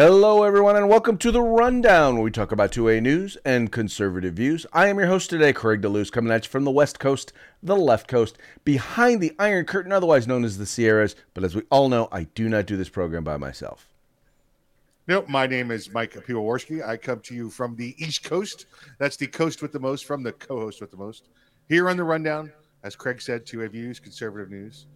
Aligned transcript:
Hello, 0.00 0.44
everyone, 0.44 0.76
and 0.76 0.88
welcome 0.88 1.18
to 1.18 1.30
the 1.30 1.42
Rundown, 1.42 2.14
where 2.14 2.22
we 2.22 2.30
talk 2.30 2.52
about 2.52 2.72
2A 2.72 3.02
news 3.02 3.36
and 3.44 3.70
conservative 3.70 4.32
views. 4.32 4.64
I 4.72 4.86
am 4.86 4.96
your 4.96 5.08
host 5.08 5.28
today, 5.28 5.52
Craig 5.52 5.82
DeLuz, 5.82 6.10
coming 6.10 6.32
at 6.32 6.46
you 6.46 6.50
from 6.50 6.64
the 6.64 6.70
West 6.70 6.98
Coast, 6.98 7.34
the 7.62 7.76
left 7.76 8.08
coast, 8.08 8.38
behind 8.64 9.20
the 9.20 9.34
Iron 9.38 9.66
Curtain, 9.66 9.92
otherwise 9.92 10.26
known 10.26 10.42
as 10.42 10.56
the 10.56 10.64
Sierras. 10.64 11.16
But 11.34 11.44
as 11.44 11.54
we 11.54 11.64
all 11.70 11.90
know, 11.90 12.08
I 12.10 12.22
do 12.34 12.48
not 12.48 12.64
do 12.64 12.78
this 12.78 12.88
program 12.88 13.24
by 13.24 13.36
myself. 13.36 13.90
Nope, 15.06 15.28
my 15.28 15.46
name 15.46 15.70
is 15.70 15.92
Mike 15.92 16.14
Piwowarski. 16.14 16.82
I 16.82 16.96
come 16.96 17.20
to 17.20 17.34
you 17.34 17.50
from 17.50 17.76
the 17.76 17.94
East 17.98 18.24
Coast. 18.24 18.64
That's 18.96 19.18
the 19.18 19.26
coast 19.26 19.60
with 19.60 19.72
the 19.72 19.80
most, 19.80 20.06
from 20.06 20.22
the 20.22 20.32
co-host 20.32 20.80
with 20.80 20.92
the 20.92 20.96
most. 20.96 21.28
Here 21.68 21.90
on 21.90 21.98
the 21.98 22.04
Rundown, 22.04 22.50
as 22.84 22.96
Craig 22.96 23.20
said, 23.20 23.44
2A 23.44 23.70
views, 23.70 24.00
conservative 24.00 24.50
news. 24.50 24.86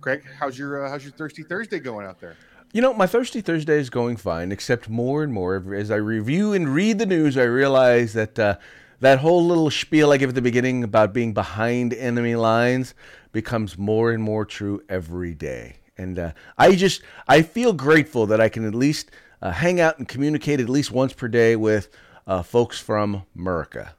Craig, 0.00 0.22
how's 0.38 0.56
your 0.56 0.86
uh, 0.86 0.88
how's 0.88 1.02
your 1.02 1.14
Thirsty 1.14 1.42
Thursday 1.42 1.80
going 1.80 2.06
out 2.06 2.20
there? 2.20 2.36
You 2.74 2.80
know, 2.80 2.94
my 2.94 3.06
Thirsty 3.06 3.42
Thursday 3.42 3.78
is 3.78 3.90
going 3.90 4.16
fine, 4.16 4.50
except 4.50 4.88
more 4.88 5.22
and 5.22 5.30
more 5.30 5.74
as 5.74 5.90
I 5.90 5.96
review 5.96 6.54
and 6.54 6.74
read 6.74 6.98
the 6.98 7.04
news, 7.04 7.36
I 7.36 7.42
realize 7.42 8.14
that 8.14 8.38
uh, 8.38 8.56
that 9.00 9.18
whole 9.18 9.44
little 9.44 9.70
spiel 9.70 10.10
I 10.10 10.16
give 10.16 10.30
at 10.30 10.34
the 10.34 10.40
beginning 10.40 10.82
about 10.82 11.12
being 11.12 11.34
behind 11.34 11.92
enemy 11.92 12.34
lines 12.34 12.94
becomes 13.30 13.76
more 13.76 14.10
and 14.10 14.22
more 14.22 14.46
true 14.46 14.82
every 14.88 15.34
day. 15.34 15.80
And 15.98 16.18
uh, 16.18 16.32
I 16.56 16.74
just, 16.74 17.02
I 17.28 17.42
feel 17.42 17.74
grateful 17.74 18.24
that 18.28 18.40
I 18.40 18.48
can 18.48 18.66
at 18.66 18.74
least 18.74 19.10
uh, 19.42 19.50
hang 19.50 19.78
out 19.78 19.98
and 19.98 20.08
communicate 20.08 20.58
at 20.58 20.70
least 20.70 20.90
once 20.90 21.12
per 21.12 21.28
day 21.28 21.56
with 21.56 21.90
uh, 22.26 22.42
folks 22.42 22.80
from 22.80 23.24
America. 23.36 23.94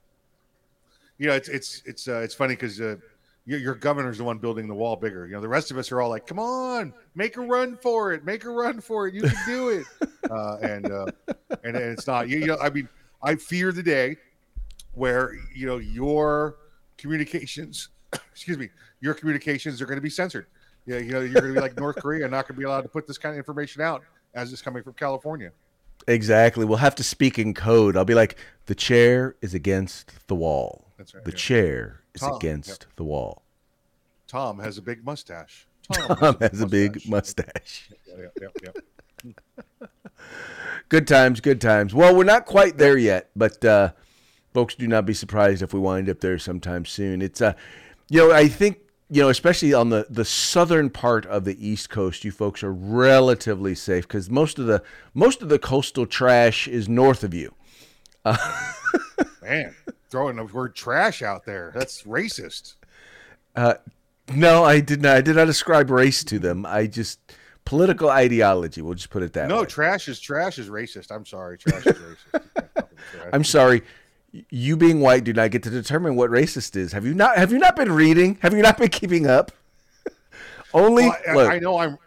You 1.19 1.27
know, 1.27 1.33
it's 1.35 1.47
it's 1.47 1.83
it's 1.85 2.07
uh, 2.07 2.21
it's 2.21 2.33
funny 2.33 2.55
because 2.55 2.81
uh, 2.81 2.95
your, 3.45 3.59
your 3.59 3.75
governor's 3.75 4.17
the 4.17 4.23
one 4.23 4.37
building 4.37 4.67
the 4.67 4.73
wall 4.73 4.95
bigger. 4.95 5.25
You 5.25 5.33
know, 5.33 5.41
the 5.41 5.47
rest 5.47 5.71
of 5.71 5.77
us 5.77 5.91
are 5.91 6.01
all 6.01 6.09
like, 6.09 6.27
"Come 6.27 6.39
on, 6.39 6.93
make 7.15 7.37
a 7.37 7.41
run 7.41 7.77
for 7.77 8.13
it, 8.13 8.23
make 8.23 8.45
a 8.45 8.49
run 8.49 8.79
for 8.81 9.07
it. 9.07 9.13
You 9.13 9.21
can 9.21 9.37
do 9.45 9.69
it." 9.69 9.85
uh, 10.31 10.57
and, 10.61 10.91
uh, 10.91 11.05
and 11.63 11.75
and 11.75 11.77
it's 11.77 12.07
not. 12.07 12.29
You, 12.29 12.39
you 12.39 12.47
know, 12.47 12.57
I 12.61 12.69
mean, 12.69 12.87
I 13.21 13.35
fear 13.35 13.71
the 13.71 13.83
day 13.83 14.17
where 14.93 15.35
you 15.53 15.67
know 15.67 15.77
your 15.77 16.57
communications, 16.97 17.89
excuse 18.31 18.57
me, 18.57 18.69
your 19.01 19.13
communications 19.13 19.81
are 19.81 19.85
going 19.85 19.97
to 19.97 20.01
be 20.01 20.09
censored. 20.09 20.47
Yeah, 20.85 20.97
you 20.97 21.11
know, 21.11 21.21
you're 21.21 21.33
going 21.33 21.53
to 21.53 21.53
be 21.53 21.59
like 21.59 21.77
North 21.77 21.97
Korea, 21.97 22.27
not 22.27 22.47
going 22.47 22.55
to 22.55 22.59
be 22.59 22.65
allowed 22.65 22.81
to 22.81 22.89
put 22.89 23.07
this 23.07 23.17
kind 23.17 23.33
of 23.33 23.37
information 23.37 23.81
out 23.81 24.03
as 24.33 24.51
it's 24.51 24.61
coming 24.61 24.83
from 24.83 24.93
California. 24.93 25.51
Exactly. 26.07 26.65
We'll 26.65 26.77
have 26.77 26.95
to 26.95 27.03
speak 27.03 27.39
in 27.39 27.53
code. 27.53 27.95
I'll 27.95 28.03
be 28.03 28.15
like, 28.15 28.37
the 28.65 28.75
chair 28.75 29.35
is 29.41 29.53
against 29.53 30.27
the 30.27 30.35
wall. 30.35 30.82
That's 30.97 31.13
right. 31.13 31.23
The 31.23 31.31
yeah. 31.31 31.37
chair 31.37 32.01
is 32.13 32.21
Tom, 32.21 32.35
against 32.35 32.69
yep. 32.69 32.95
the 32.95 33.03
wall. 33.03 33.43
Tom 34.27 34.59
has 34.59 34.77
a 34.77 34.81
big 34.81 35.03
mustache. 35.03 35.67
Tom 35.93 36.37
has 36.39 36.61
a 36.61 36.67
big 36.67 37.07
mustache. 37.07 37.89
Yeah, 38.15 38.27
yeah, 38.63 38.71
yeah, 39.25 39.87
Good 40.89 41.07
times, 41.07 41.41
good 41.41 41.59
times. 41.59 41.95
Well, 41.95 42.15
we're 42.15 42.25
not 42.25 42.45
quite 42.45 42.77
there 42.77 42.95
yet, 42.95 43.31
but 43.35 43.65
uh, 43.65 43.93
folks, 44.53 44.75
do 44.75 44.87
not 44.87 45.07
be 45.07 45.15
surprised 45.15 45.63
if 45.63 45.73
we 45.73 45.79
wind 45.79 46.09
up 46.09 46.19
there 46.19 46.37
sometime 46.37 46.85
soon. 46.85 47.23
It's 47.23 47.41
uh, 47.41 47.53
you 48.09 48.19
know, 48.19 48.31
I 48.31 48.47
think 48.47 48.77
you 49.09 49.21
know, 49.21 49.29
especially 49.29 49.73
on 49.73 49.89
the 49.89 50.05
the 50.09 50.25
southern 50.25 50.91
part 50.91 51.25
of 51.25 51.45
the 51.45 51.67
East 51.67 51.89
Coast, 51.89 52.23
you 52.23 52.31
folks 52.31 52.63
are 52.63 52.71
relatively 52.71 53.73
safe 53.73 54.07
because 54.07 54.29
most 54.29 54.59
of 54.59 54.67
the 54.67 54.83
most 55.15 55.41
of 55.41 55.49
the 55.49 55.59
coastal 55.59 56.05
trash 56.05 56.67
is 56.67 56.87
north 56.87 57.23
of 57.23 57.33
you. 57.33 57.55
Uh, 58.23 58.37
Man, 59.43 59.75
throwing 60.09 60.35
the 60.37 60.45
word 60.45 60.75
trash 60.75 61.21
out 61.21 61.45
there. 61.45 61.71
That's 61.75 62.03
racist. 62.03 62.75
Uh, 63.55 63.75
no, 64.33 64.63
I 64.63 64.79
did 64.79 65.01
not. 65.01 65.17
I 65.17 65.21
did 65.21 65.35
not 65.35 65.49
ascribe 65.49 65.89
race 65.89 66.23
to 66.25 66.39
them. 66.39 66.65
I 66.65 66.87
just 66.87 67.19
political 67.65 68.09
ideology. 68.09 68.81
We'll 68.81 68.93
just 68.93 69.09
put 69.09 69.23
it 69.23 69.33
that 69.33 69.47
no, 69.47 69.55
way. 69.55 69.61
No, 69.61 69.65
trash 69.65 70.07
is 70.07 70.19
trash 70.19 70.59
is 70.59 70.69
racist. 70.69 71.11
I'm 71.11 71.25
sorry, 71.25 71.57
trash 71.57 71.85
is 71.85 71.97
racist. 71.97 72.87
I'm 73.33 73.43
sorry. 73.43 73.83
You 74.49 74.77
being 74.77 74.99
white 74.99 75.23
do 75.23 75.33
not 75.33 75.51
get 75.51 75.61
to 75.63 75.69
determine 75.69 76.15
what 76.15 76.31
racist 76.31 76.75
is. 76.75 76.91
Have 76.93 77.05
you 77.05 77.13
not? 77.13 77.37
Have 77.37 77.51
you 77.51 77.59
not 77.59 77.75
been 77.75 77.91
reading? 77.91 78.37
Have 78.41 78.53
you 78.53 78.61
not 78.61 78.77
been 78.77 78.89
keeping 78.89 79.27
up? 79.27 79.51
Only 80.73 81.03
well, 81.03 81.17
I, 81.27 81.33
look, 81.33 81.51
I 81.51 81.59
know 81.59 81.77
I'm. 81.77 81.97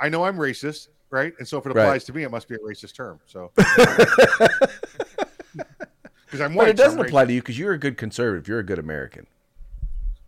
I 0.00 0.08
know 0.08 0.24
I'm 0.24 0.36
racist, 0.36 0.88
right? 1.10 1.32
And 1.38 1.46
so 1.46 1.58
if 1.58 1.66
it 1.66 1.70
applies 1.70 1.86
Right. 1.86 2.00
to 2.02 2.12
me, 2.12 2.22
it 2.24 2.30
must 2.30 2.48
be 2.48 2.54
a 2.54 2.58
racist 2.58 2.94
term. 2.94 3.20
So 3.26 3.52
because 6.26 6.40
I'm 6.40 6.52
but 6.52 6.58
white, 6.58 6.68
it 6.68 6.76
doesn't 6.76 6.98
so 6.98 7.04
apply 7.04 7.24
racist. 7.24 7.26
to 7.28 7.32
you 7.34 7.40
because 7.40 7.58
you're 7.58 7.72
a 7.72 7.78
good 7.78 7.96
conservative. 7.96 8.46
You're 8.48 8.58
a 8.58 8.64
good 8.64 8.78
American. 8.78 9.26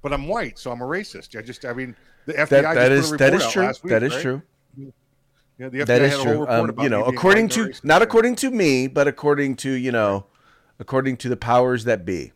But 0.00 0.12
I'm 0.12 0.26
white, 0.28 0.58
so 0.58 0.70
I'm 0.70 0.80
a 0.80 0.84
racist. 0.86 1.36
I 1.38 1.42
just, 1.42 1.64
I 1.64 1.72
mean, 1.72 1.94
the 2.26 2.34
FBI 2.34 2.48
That 2.48 2.74
that 2.74 2.92
a 2.92 3.16
that 3.18 3.34
out 3.34 3.50
true. 3.52 3.66
week, 3.66 3.90
that 3.90 4.02
is 4.02 4.14
right? 4.14 4.22
true. 4.22 4.42
Yeah, 5.58 5.68
the 5.70 5.78
FBI 5.80 5.86
That 5.86 6.02
is 6.02 6.10
had 6.12 6.20
a 6.20 6.22
whole 6.22 6.24
true. 6.24 6.40
report 6.40 6.60
Um, 6.60 6.68
about 6.70 6.82
you 6.84 6.88
know, 6.88 7.04
according 7.04 7.48
to 7.50 7.66
racist. 7.66 7.84
not 7.84 8.00
according 8.02 8.36
to 8.36 8.50
me, 8.50 8.86
but 8.86 9.08
according 9.08 9.56
to 9.56 9.70
you 9.70 9.90
know, 9.92 10.26
according 10.78 11.16
to 11.18 11.28
the 11.28 11.36
powers 11.36 11.84
that 11.84 12.04
be. 12.04 12.32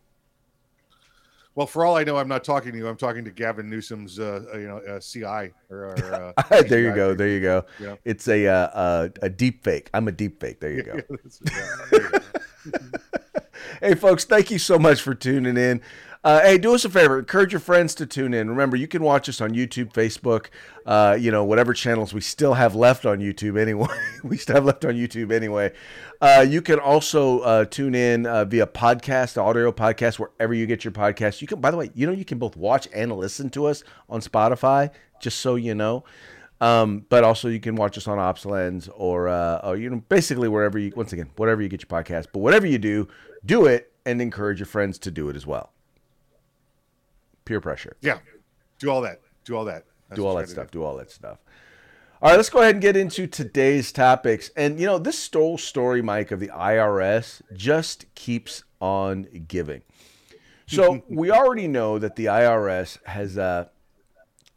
Well, 1.54 1.66
for 1.66 1.84
all 1.84 1.96
I 1.96 2.02
know, 2.02 2.16
I'm 2.16 2.28
not 2.28 2.44
talking 2.44 2.72
to 2.72 2.78
you. 2.78 2.88
I'm 2.88 2.96
talking 2.96 3.26
to 3.26 3.30
Gavin 3.30 3.68
Newsom's, 3.68 4.18
uh, 4.18 4.42
uh, 4.54 4.56
you 4.56 4.66
know, 4.66 4.78
uh, 4.78 4.98
CI 5.00 5.52
or. 5.68 5.94
or 5.94 6.32
uh, 6.50 6.62
there 6.62 6.80
you 6.80 6.94
go. 6.94 7.12
There 7.14 7.28
you 7.28 7.40
go. 7.40 7.66
Yeah. 7.78 7.96
It's 8.06 8.26
a 8.26 8.46
uh, 8.46 8.68
a, 8.74 9.10
a 9.26 9.28
deep 9.28 9.62
fake. 9.62 9.90
I'm 9.92 10.08
a 10.08 10.12
deep 10.12 10.40
fake. 10.40 10.58
There 10.60 10.72
you 10.72 10.82
go. 10.82 10.94
Yeah, 10.96 11.76
there 11.90 12.02
you 12.02 12.10
go. 12.10 12.18
Hey, 13.82 13.96
folks, 13.96 14.24
thank 14.24 14.48
you 14.48 14.60
so 14.60 14.78
much 14.78 15.02
for 15.02 15.12
tuning 15.12 15.56
in. 15.56 15.80
Uh, 16.22 16.40
hey, 16.42 16.56
do 16.56 16.72
us 16.72 16.84
a 16.84 16.88
favor. 16.88 17.18
Encourage 17.18 17.52
your 17.52 17.58
friends 17.58 17.96
to 17.96 18.06
tune 18.06 18.32
in. 18.32 18.48
Remember, 18.48 18.76
you 18.76 18.86
can 18.86 19.02
watch 19.02 19.28
us 19.28 19.40
on 19.40 19.50
YouTube, 19.50 19.92
Facebook, 19.92 20.46
uh, 20.86 21.16
you 21.18 21.32
know, 21.32 21.42
whatever 21.42 21.74
channels 21.74 22.14
we 22.14 22.20
still 22.20 22.54
have 22.54 22.76
left 22.76 23.04
on 23.04 23.18
YouTube 23.18 23.60
anyway. 23.60 23.88
we 24.22 24.36
still 24.36 24.54
have 24.54 24.64
left 24.64 24.84
on 24.84 24.92
YouTube 24.92 25.32
anyway. 25.32 25.72
Uh, 26.20 26.46
you 26.48 26.62
can 26.62 26.78
also 26.78 27.40
uh, 27.40 27.64
tune 27.64 27.96
in 27.96 28.24
uh, 28.24 28.44
via 28.44 28.68
podcast, 28.68 29.36
audio 29.36 29.72
podcast, 29.72 30.20
wherever 30.20 30.54
you 30.54 30.64
get 30.64 30.84
your 30.84 30.92
podcasts. 30.92 31.40
You 31.40 31.48
can, 31.48 31.60
by 31.60 31.72
the 31.72 31.76
way, 31.76 31.90
you 31.92 32.06
know, 32.06 32.12
you 32.12 32.24
can 32.24 32.38
both 32.38 32.56
watch 32.56 32.86
and 32.94 33.10
listen 33.10 33.50
to 33.50 33.66
us 33.66 33.82
on 34.08 34.20
Spotify, 34.20 34.90
just 35.20 35.40
so 35.40 35.56
you 35.56 35.74
know. 35.74 36.04
Um, 36.60 37.04
but 37.08 37.24
also 37.24 37.48
you 37.48 37.58
can 37.58 37.74
watch 37.74 37.98
us 37.98 38.06
on 38.06 38.18
OpsLens 38.18 38.88
or, 38.94 39.26
uh, 39.26 39.58
or 39.64 39.76
you 39.76 39.90
know 39.90 40.00
basically 40.08 40.46
wherever 40.46 40.78
you 40.78 40.92
once 40.94 41.12
again 41.12 41.28
whatever 41.34 41.60
you 41.60 41.68
get 41.68 41.82
your 41.82 41.88
podcast. 41.88 42.28
But 42.32 42.38
whatever 42.38 42.68
you 42.68 42.78
do, 42.78 43.08
do 43.44 43.66
it 43.66 43.92
and 44.04 44.20
encourage 44.20 44.58
your 44.58 44.66
friends 44.66 44.98
to 45.00 45.10
do 45.10 45.28
it 45.28 45.36
as 45.36 45.46
well. 45.46 45.72
Peer 47.44 47.60
pressure. 47.60 47.96
yeah, 48.00 48.18
do 48.78 48.90
all 48.90 49.00
that. 49.02 49.20
Do 49.44 49.56
all 49.56 49.64
that. 49.64 49.84
That's 50.08 50.20
do 50.20 50.26
all 50.26 50.36
that 50.36 50.48
stuff. 50.48 50.70
Do 50.70 50.84
all 50.84 50.96
that 50.96 51.10
stuff. 51.10 51.38
All 52.20 52.30
right, 52.30 52.36
let's 52.36 52.50
go 52.50 52.60
ahead 52.60 52.76
and 52.76 52.82
get 52.82 52.96
into 52.96 53.26
today's 53.26 53.90
topics. 53.90 54.50
And 54.56 54.78
you 54.78 54.86
know, 54.86 54.98
this 54.98 55.18
stole 55.18 55.58
story, 55.58 56.02
Mike, 56.02 56.30
of 56.30 56.38
the 56.38 56.52
IRS 56.54 57.42
just 57.52 58.06
keeps 58.14 58.62
on 58.80 59.26
giving. 59.48 59.82
So 60.66 61.02
we 61.08 61.32
already 61.32 61.66
know 61.66 61.98
that 61.98 62.14
the 62.14 62.26
IRS 62.26 63.04
has 63.06 63.36
uh 63.36 63.66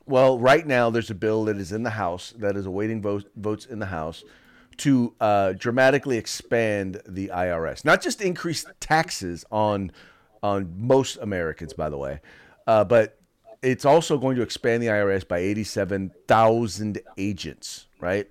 well, 0.05 0.37
right 0.37 0.67
now 0.67 0.91
there's 0.91 1.09
a 1.09 1.15
bill 1.15 1.45
that 1.45 1.57
is 1.57 1.71
in 1.71 1.81
the 1.81 1.89
House 1.91 2.35
that 2.37 2.55
is 2.55 2.67
awaiting 2.67 3.01
votes 3.01 3.25
votes 3.35 3.65
in 3.65 3.79
the 3.79 3.87
House 3.87 4.23
to 4.79 5.13
uh, 5.19 5.53
dramatically 5.53 6.17
expand 6.17 7.01
the 7.07 7.29
IRS, 7.29 7.85
not 7.85 8.01
just 8.01 8.21
increase 8.21 8.65
taxes 8.79 9.45
on 9.51 9.91
on 10.43 10.71
most 10.77 11.17
Americans, 11.17 11.73
by 11.73 11.89
the 11.89 11.97
way, 11.97 12.21
uh, 12.67 12.83
but 12.83 13.19
it's 13.63 13.85
also 13.85 14.17
going 14.17 14.35
to 14.35 14.43
expand 14.43 14.83
the 14.83 14.87
IRS 14.87 15.27
by 15.27 15.39
87,000 15.39 17.01
agents, 17.17 17.87
right? 17.99 18.27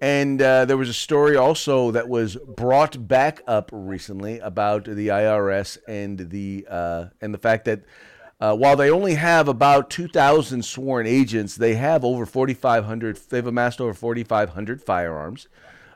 And 0.00 0.40
uh, 0.40 0.64
there 0.64 0.76
was 0.76 0.88
a 0.88 0.94
story 0.94 1.36
also 1.36 1.90
that 1.90 2.08
was 2.08 2.36
brought 2.36 3.08
back 3.08 3.42
up 3.46 3.70
recently 3.72 4.38
about 4.38 4.84
the 4.84 5.08
IRS 5.08 5.76
and 5.86 6.30
the 6.30 6.66
uh, 6.70 7.06
and 7.20 7.34
the 7.34 7.38
fact 7.38 7.66
that 7.66 7.82
uh, 8.40 8.56
while 8.56 8.76
they 8.76 8.90
only 8.90 9.14
have 9.14 9.48
about 9.48 9.90
2,000 9.90 10.64
sworn 10.64 11.06
agents, 11.06 11.56
they 11.56 11.74
have 11.74 12.02
over 12.02 12.24
4,500. 12.24 13.18
They've 13.28 13.46
amassed 13.46 13.80
over 13.80 13.92
4,500 13.92 14.82
firearms, 14.82 15.48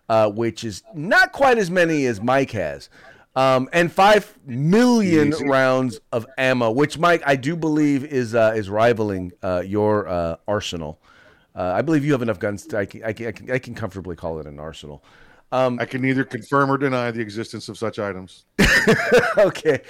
uh, 0.09 0.31
which 0.31 0.65
is 0.65 0.83
not 0.95 1.33
quite 1.33 1.59
as 1.59 1.71
many 1.71 2.07
as 2.07 2.21
Mike 2.21 2.51
has. 2.53 2.89
Um, 3.37 3.69
and 3.73 3.91
five 3.91 4.39
million 4.47 5.31
rounds 5.49 5.99
of 6.13 6.25
ammo, 6.39 6.71
which 6.71 6.99
Mike 6.99 7.23
I 7.27 7.35
do 7.35 7.57
believe 7.57 8.05
is 8.05 8.35
uh, 8.35 8.53
is 8.55 8.71
rivaling 8.71 9.33
uh, 9.43 9.63
your 9.67 10.07
uh, 10.07 10.37
arsenal. 10.47 11.01
Uh, 11.57 11.73
I 11.75 11.83
believe 11.83 12.05
you 12.05 12.13
have 12.13 12.23
enough 12.23 12.39
guns. 12.39 12.67
To, 12.67 12.79
I, 12.79 12.87
can, 12.87 13.03
I, 13.03 13.13
can, 13.13 13.27
I 13.27 13.33
can 13.33 13.51
I 13.51 13.59
can 13.59 13.75
comfortably 13.75 14.15
call 14.15 14.39
it 14.39 14.47
an 14.47 14.61
arsenal. 14.61 15.03
I 15.51 15.85
can 15.85 16.03
neither 16.03 16.25
confirm 16.25 16.69
or 16.69 16.77
deny 16.77 17.13
the 17.13 17.21
existence 17.21 17.69
of 17.69 17.79
such 17.79 18.01
items. 18.01 18.45
okay. 19.39 19.83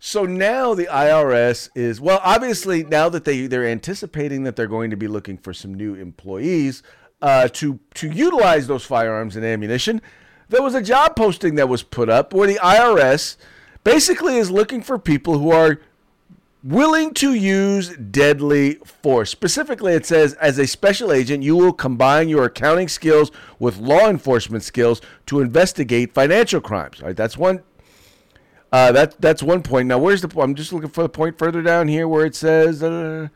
So 0.00 0.24
now 0.24 0.74
the 0.74 0.86
IRS 0.86 1.70
is 1.74 2.00
well, 2.00 2.20
obviously 2.22 2.84
now 2.84 3.08
that 3.08 3.24
they 3.24 3.48
they're 3.48 3.66
anticipating 3.66 4.44
that 4.44 4.54
they're 4.54 4.68
going 4.68 4.90
to 4.90 4.96
be 4.96 5.08
looking 5.08 5.36
for 5.36 5.52
some 5.52 5.74
new 5.74 5.94
employees 5.94 6.82
uh, 7.20 7.48
to 7.48 7.78
to 7.94 8.08
utilize 8.08 8.66
those 8.66 8.84
firearms 8.84 9.36
and 9.36 9.44
ammunition. 9.44 10.00
There 10.48 10.62
was 10.62 10.74
a 10.74 10.82
job 10.82 11.16
posting 11.16 11.56
that 11.56 11.68
was 11.68 11.82
put 11.82 12.08
up 12.08 12.32
where 12.32 12.46
the 12.46 12.58
IRS 12.62 13.36
basically 13.84 14.36
is 14.36 14.50
looking 14.50 14.82
for 14.82 14.98
people 14.98 15.38
who 15.38 15.50
are 15.50 15.80
willing 16.62 17.14
to 17.14 17.34
use 17.34 17.90
deadly 17.96 18.74
force. 18.84 19.30
Specifically, 19.30 19.92
it 19.92 20.06
says 20.06 20.34
as 20.34 20.58
a 20.58 20.66
special 20.66 21.12
agent, 21.12 21.42
you 21.42 21.56
will 21.56 21.72
combine 21.72 22.28
your 22.28 22.44
accounting 22.44 22.88
skills 22.88 23.30
with 23.58 23.78
law 23.78 24.08
enforcement 24.08 24.64
skills 24.64 25.00
to 25.26 25.40
investigate 25.40 26.14
financial 26.14 26.60
crimes. 26.60 27.00
All 27.00 27.08
right, 27.08 27.16
that's 27.16 27.36
one. 27.36 27.62
Uh, 28.70 28.92
that 28.92 29.20
that's 29.20 29.42
one 29.42 29.62
point. 29.62 29.88
Now, 29.88 29.98
where's 29.98 30.20
the? 30.20 30.40
I'm 30.40 30.54
just 30.54 30.72
looking 30.72 30.90
for 30.90 31.02
the 31.02 31.08
point 31.08 31.38
further 31.38 31.62
down 31.62 31.88
here 31.88 32.06
where 32.06 32.24
it 32.26 32.34
says. 32.34 32.82
Uh, 32.82 33.28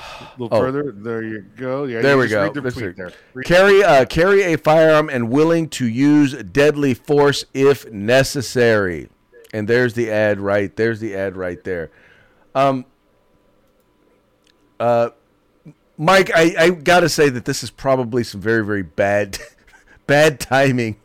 a 0.00 0.40
little 0.40 0.56
oh. 0.56 0.60
further. 0.60 0.92
There 0.92 1.22
you 1.22 1.40
go. 1.56 1.84
Yeah, 1.84 2.00
there 2.00 2.18
we 2.18 2.28
go. 2.28 2.50
The 2.52 3.12
carry 3.44 3.82
uh, 3.82 4.04
carry 4.06 4.42
a 4.52 4.58
firearm 4.58 5.08
and 5.08 5.30
willing 5.30 5.68
to 5.70 5.86
use 5.86 6.34
deadly 6.34 6.94
force 6.94 7.44
if 7.54 7.90
necessary. 7.90 9.08
And 9.52 9.68
there's 9.68 9.94
the 9.94 10.10
ad 10.10 10.40
right. 10.40 10.74
There's 10.74 11.00
the 11.00 11.14
ad 11.16 11.36
right 11.36 11.62
there. 11.64 11.90
Um, 12.54 12.84
uh, 14.78 15.10
Mike, 15.96 16.30
I, 16.34 16.54
I 16.58 16.70
got 16.70 17.00
to 17.00 17.08
say 17.08 17.28
that 17.28 17.44
this 17.44 17.62
is 17.62 17.70
probably 17.70 18.24
some 18.24 18.40
very, 18.40 18.64
very 18.64 18.82
bad, 18.82 19.38
bad 20.06 20.40
timing 20.40 20.96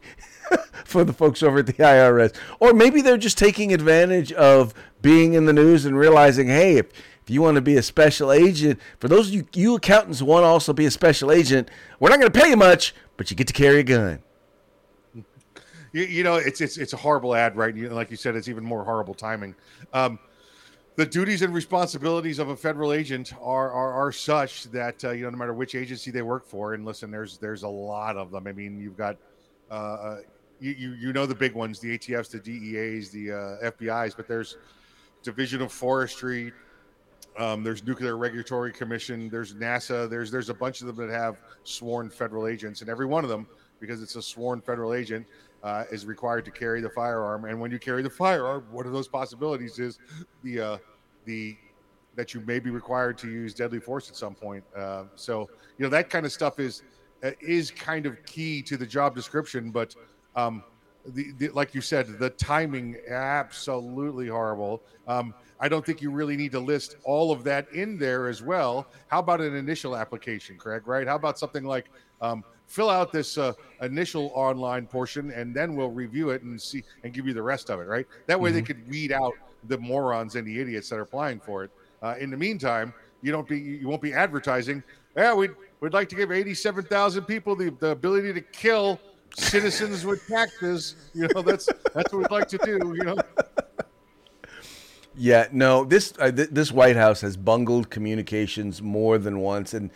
for 0.86 1.04
the 1.04 1.12
folks 1.12 1.44
over 1.44 1.60
at 1.60 1.68
the 1.68 1.74
IRS. 1.74 2.34
Or 2.60 2.74
maybe 2.74 3.02
they're 3.02 3.18
just 3.18 3.38
taking 3.38 3.74
advantage 3.74 4.32
of 4.32 4.74
being 5.02 5.34
in 5.34 5.46
the 5.46 5.54
news 5.54 5.86
and 5.86 5.98
realizing, 5.98 6.48
hey, 6.48 6.78
if, 6.78 6.88
if 7.26 7.30
you 7.30 7.42
want 7.42 7.56
to 7.56 7.62
be 7.62 7.76
a 7.76 7.82
special 7.82 8.32
agent, 8.32 8.80
for 9.00 9.08
those 9.08 9.28
of 9.28 9.34
you, 9.34 9.48
you 9.54 9.76
accountants 9.76 10.22
want 10.22 10.44
to 10.44 10.48
also 10.48 10.72
be 10.72 10.86
a 10.86 10.92
special 10.92 11.32
agent, 11.32 11.70
we're 12.00 12.10
not 12.10 12.20
going 12.20 12.32
to 12.32 12.40
pay 12.40 12.50
you 12.50 12.58
much, 12.58 12.94
but 13.18 13.30
you 13.30 13.36
get 13.36 13.48
to 13.48 13.54
carry 13.54 13.80
a 13.80 13.84
gun 13.84 14.20
you, 15.96 16.04
you 16.04 16.24
know, 16.24 16.36
it's 16.36 16.60
it's 16.60 16.78
it's 16.78 16.92
a 16.92 16.98
horrible 16.98 17.34
ad, 17.34 17.56
right? 17.56 17.74
You, 17.74 17.88
like 17.88 18.12
you 18.12 18.18
said, 18.18 18.36
it's 18.36 18.50
even 18.50 18.66
more 18.66 18.84
horrible 18.84 19.14
timing. 19.14 19.56
Um, 19.94 20.20
the 20.98 21.06
duties 21.06 21.42
and 21.42 21.54
responsibilities 21.54 22.38
of 22.38 22.50
a 22.50 22.56
federal 22.56 22.92
agent 22.92 23.32
are 23.42 23.72
are, 23.72 23.94
are 23.94 24.12
such 24.12 24.66
that 24.72 25.02
uh, 25.06 25.12
you 25.12 25.24
know 25.24 25.30
no 25.30 25.38
matter 25.38 25.54
which 25.54 25.74
agency 25.74 26.12
they 26.12 26.22
work 26.22 26.46
for, 26.46 26.74
and 26.74 26.84
listen, 26.84 27.12
there's 27.12 27.38
there's 27.38 27.64
a 27.64 27.70
lot 27.70 28.18
of 28.18 28.30
them. 28.30 28.46
I 28.46 28.52
mean, 28.52 28.78
you've 28.78 28.98
got 28.98 29.16
uh, 29.72 29.74
uh 29.74 30.18
you, 30.60 30.72
you 30.72 30.92
you 30.96 31.14
know 31.14 31.26
the 31.26 31.34
big 31.34 31.54
ones, 31.54 31.80
the 31.80 31.98
ATFs, 31.98 32.30
the 32.30 32.40
DEAs, 32.40 33.12
the 33.12 33.32
uh, 33.32 33.72
FBI's, 33.72 34.14
but 34.14 34.28
there's 34.28 34.58
Division 35.24 35.62
of 35.62 35.72
Forestry. 35.72 36.52
Um, 37.38 37.64
there's 37.64 37.84
Nuclear 37.84 38.18
Regulatory 38.18 38.72
Commission. 38.72 39.30
There's 39.30 39.54
NASA. 39.54 40.10
There's 40.10 40.32
there's 40.32 40.50
a 40.50 40.54
bunch 40.54 40.82
of 40.82 40.88
them 40.88 40.96
that 40.96 41.14
have 41.14 41.42
sworn 41.64 42.10
federal 42.10 42.48
agents, 42.48 42.82
and 42.82 42.90
every 42.90 43.06
one 43.06 43.24
of 43.24 43.30
them, 43.30 43.48
because 43.80 44.02
it's 44.02 44.16
a 44.16 44.22
sworn 44.22 44.62
federal 44.62 44.94
agent, 44.94 45.26
uh, 45.64 45.84
is 45.92 46.06
required 46.06 46.46
to 46.46 46.52
carry 46.52 46.80
the 46.80 46.90
firearm. 46.90 47.46
And 47.46 47.60
when 47.60 47.72
you 47.72 47.80
carry 47.80 48.02
the 48.04 48.10
firearm, 48.10 48.66
one 48.72 48.86
of 48.86 48.94
those 48.94 49.08
possibilities 49.08 49.80
is 49.80 50.00
the 50.44 50.60
uh, 50.60 50.78
the 51.26 51.58
that 52.16 52.34
you 52.34 52.40
may 52.42 52.60
be 52.60 52.70
required 52.70 53.18
to 53.18 53.30
use 53.30 53.54
deadly 53.54 53.80
force 53.80 54.10
at 54.10 54.16
some 54.16 54.34
point. 54.34 54.64
Uh, 54.76 55.04
so 55.16 55.50
you 55.78 55.84
know 55.84 55.90
that 55.90 56.10
kind 56.10 56.26
of 56.26 56.32
stuff 56.32 56.60
is 56.60 56.84
uh, 57.24 57.32
is 57.42 57.70
kind 57.70 58.06
of 58.06 58.24
key 58.26 58.62
to 58.62 58.78
the 58.78 58.86
job 58.86 59.16
description, 59.16 59.72
but. 59.72 59.96
Um, 60.36 60.64
the, 61.10 61.34
the, 61.38 61.50
like 61.50 61.76
you 61.76 61.82
said, 61.82 62.08
the 62.18 62.32
timing 62.32 62.98
absolutely 63.10 64.28
horrible. 64.28 64.82
Um, 65.08 65.36
I 65.60 65.70
don't 65.70 65.86
think 65.86 66.02
you 66.02 66.12
really 66.12 66.36
need 66.36 66.52
to 66.52 66.60
list 66.60 66.98
all 67.04 67.32
of 67.32 67.44
that 67.46 67.72
in 67.72 67.98
there 67.98 68.28
as 68.28 68.42
well. 68.42 68.88
How 69.08 69.20
about 69.20 69.42
an 69.42 69.56
initial 69.56 69.96
application, 69.96 70.58
Craig? 70.58 70.88
Right? 70.88 71.08
How 71.08 71.16
about 71.16 71.40
something 71.40 71.64
like 71.64 71.90
um, 72.22 72.44
fill 72.68 72.90
out 72.90 73.12
this 73.12 73.38
uh, 73.38 73.54
initial 73.82 74.32
online 74.34 74.88
portion 74.88 75.32
and 75.32 75.56
then 75.56 75.76
we'll 75.76 75.92
review 75.92 76.30
it 76.32 76.42
and 76.42 76.60
see 76.60 76.84
and 77.04 77.14
give 77.14 77.28
you 77.28 77.34
the 77.34 77.42
rest 77.42 77.70
of 77.70 77.80
it 77.80 77.84
right 77.84 78.08
that 78.28 78.40
way 78.40 78.50
mm-hmm. 78.50 78.58
they 78.58 78.62
could 78.62 78.90
weed 78.90 79.12
out 79.12 79.34
the 79.68 79.78
morons 79.78 80.36
and 80.36 80.48
the 80.48 80.60
idiots 80.60 80.90
that 80.90 80.98
are 80.98 81.02
applying 81.02 81.40
for 81.40 81.64
it 81.64 81.72
uh, 82.02 82.16
in 82.20 82.30
the 82.30 82.38
meantime 82.38 82.94
you 83.22 83.32
don't 83.32 83.48
be 83.48 83.60
you 83.60 83.88
won't 83.88 84.02
be 84.02 84.14
advertising 84.14 84.84
yeah 85.16 85.34
we'd, 85.34 85.52
we'd 85.80 85.94
like 85.94 86.10
to 86.10 86.16
give 86.16 86.32
87000 86.32 87.26
people 87.26 87.56
the, 87.56 87.70
the 87.80 87.90
ability 87.90 88.34
to 88.34 88.42
kill 88.42 89.00
citizens 89.36 90.06
with 90.06 90.26
taxes 90.28 90.96
you 91.14 91.28
know 91.34 91.42
that's 91.42 91.68
that's 91.94 92.14
what 92.14 92.20
we'd 92.20 92.32
like 92.32 92.48
to 92.48 92.58
do 92.60 92.94
you 92.96 93.04
know 93.04 93.18
yeah 95.18 95.48
no 95.52 95.84
this 95.86 96.14
uh, 96.20 96.32
th- 96.32 96.50
this 96.52 96.72
white 96.72 96.96
house 96.96 97.22
has 97.22 97.38
bungled 97.38 97.90
communications 97.90 98.82
more 98.82 99.18
than 99.18 99.40
once 99.40 99.74
and 99.74 99.90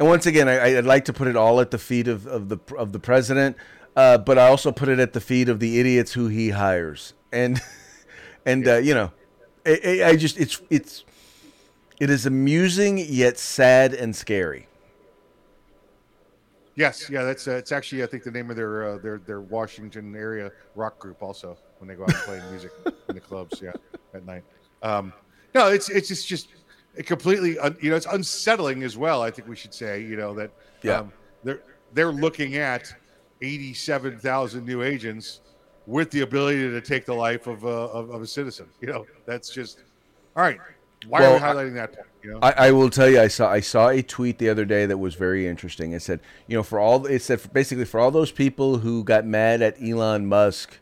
and 0.00 0.08
once 0.08 0.24
again, 0.24 0.48
I, 0.48 0.72
would 0.72 0.86
like 0.86 1.04
to 1.04 1.12
put 1.12 1.28
it 1.28 1.36
all 1.36 1.60
at 1.60 1.70
the 1.70 1.78
feet 1.78 2.08
of, 2.08 2.26
of 2.26 2.48
the 2.48 2.58
of 2.78 2.92
the 2.92 2.98
president, 2.98 3.58
uh, 3.94 4.16
but 4.16 4.38
I 4.38 4.48
also 4.48 4.72
put 4.72 4.88
it 4.88 4.98
at 4.98 5.12
the 5.12 5.20
feet 5.20 5.50
of 5.50 5.60
the 5.60 5.78
idiots 5.78 6.14
who 6.14 6.28
he 6.28 6.48
hires. 6.48 7.12
And 7.30 7.60
and 8.46 8.66
uh, 8.66 8.76
you 8.78 8.94
know, 8.94 9.12
I, 9.66 10.00
I 10.06 10.16
just 10.16 10.40
it's 10.40 10.62
it's 10.70 11.04
it 12.00 12.08
is 12.08 12.24
amusing 12.24 12.96
yet 12.96 13.38
sad 13.38 13.92
and 13.92 14.16
scary. 14.16 14.68
Yes, 16.76 17.10
yeah, 17.10 17.22
that's 17.22 17.46
uh, 17.46 17.56
it's 17.56 17.70
actually 17.70 18.02
I 18.02 18.06
think 18.06 18.24
the 18.24 18.30
name 18.30 18.48
of 18.48 18.56
their 18.56 18.92
uh, 18.92 18.98
their 18.98 19.18
their 19.18 19.42
Washington 19.42 20.16
area 20.16 20.50
rock 20.74 20.98
group 20.98 21.22
also 21.22 21.58
when 21.80 21.88
they 21.88 21.94
go 21.94 22.04
out 22.04 22.14
and 22.14 22.22
play 22.22 22.40
music 22.50 22.70
in 23.08 23.14
the 23.14 23.20
clubs, 23.20 23.60
yeah, 23.60 23.72
at 24.14 24.24
night. 24.24 24.44
Um, 24.82 25.12
no, 25.54 25.68
it's 25.68 25.88
it's 25.90 26.08
just 26.08 26.28
just 26.28 26.48
it 26.96 27.06
completely 27.06 27.56
you 27.80 27.90
know 27.90 27.96
it's 27.96 28.06
unsettling 28.06 28.82
as 28.82 28.96
well 28.96 29.22
i 29.22 29.30
think 29.30 29.48
we 29.48 29.56
should 29.56 29.74
say 29.74 30.02
you 30.02 30.16
know 30.16 30.34
that 30.34 30.50
yeah. 30.82 31.00
Um, 31.00 31.12
they're 31.44 31.62
they're 31.92 32.12
looking 32.12 32.56
at 32.56 32.92
87,000 33.42 34.64
new 34.64 34.82
agents 34.82 35.40
with 35.86 36.10
the 36.10 36.20
ability 36.20 36.70
to 36.70 36.80
take 36.80 37.04
the 37.04 37.14
life 37.14 37.46
of, 37.46 37.64
uh, 37.64 37.68
of, 37.68 38.10
of 38.10 38.22
a 38.22 38.26
citizen 38.26 38.66
you 38.80 38.88
know 38.88 39.06
that's 39.26 39.50
just 39.50 39.82
all 40.36 40.42
right 40.42 40.58
why 41.06 41.20
well, 41.20 41.32
are 41.32 41.34
we 41.34 41.40
highlighting 41.40 41.74
that 41.74 41.92
point 41.94 42.06
you 42.22 42.32
know? 42.32 42.38
I, 42.42 42.52
I, 42.52 42.70
will 42.72 42.90
tell 42.90 43.08
you 43.08 43.20
i 43.20 43.28
saw 43.28 43.50
i 43.50 43.60
saw 43.60 43.88
a 43.88 44.02
tweet 44.02 44.38
the 44.38 44.48
other 44.48 44.64
day 44.64 44.86
that 44.86 44.98
was 44.98 45.14
very 45.14 45.46
interesting 45.46 45.92
it 45.92 46.02
said 46.02 46.20
you 46.46 46.56
know 46.56 46.62
for 46.62 46.78
all 46.78 47.06
it 47.06 47.22
said 47.22 47.40
basically 47.52 47.84
for 47.84 48.00
all 48.00 48.10
those 48.10 48.32
people 48.32 48.78
who 48.78 49.04
got 49.04 49.24
mad 49.24 49.62
at 49.62 49.80
elon 49.82 50.26
musk 50.26 50.78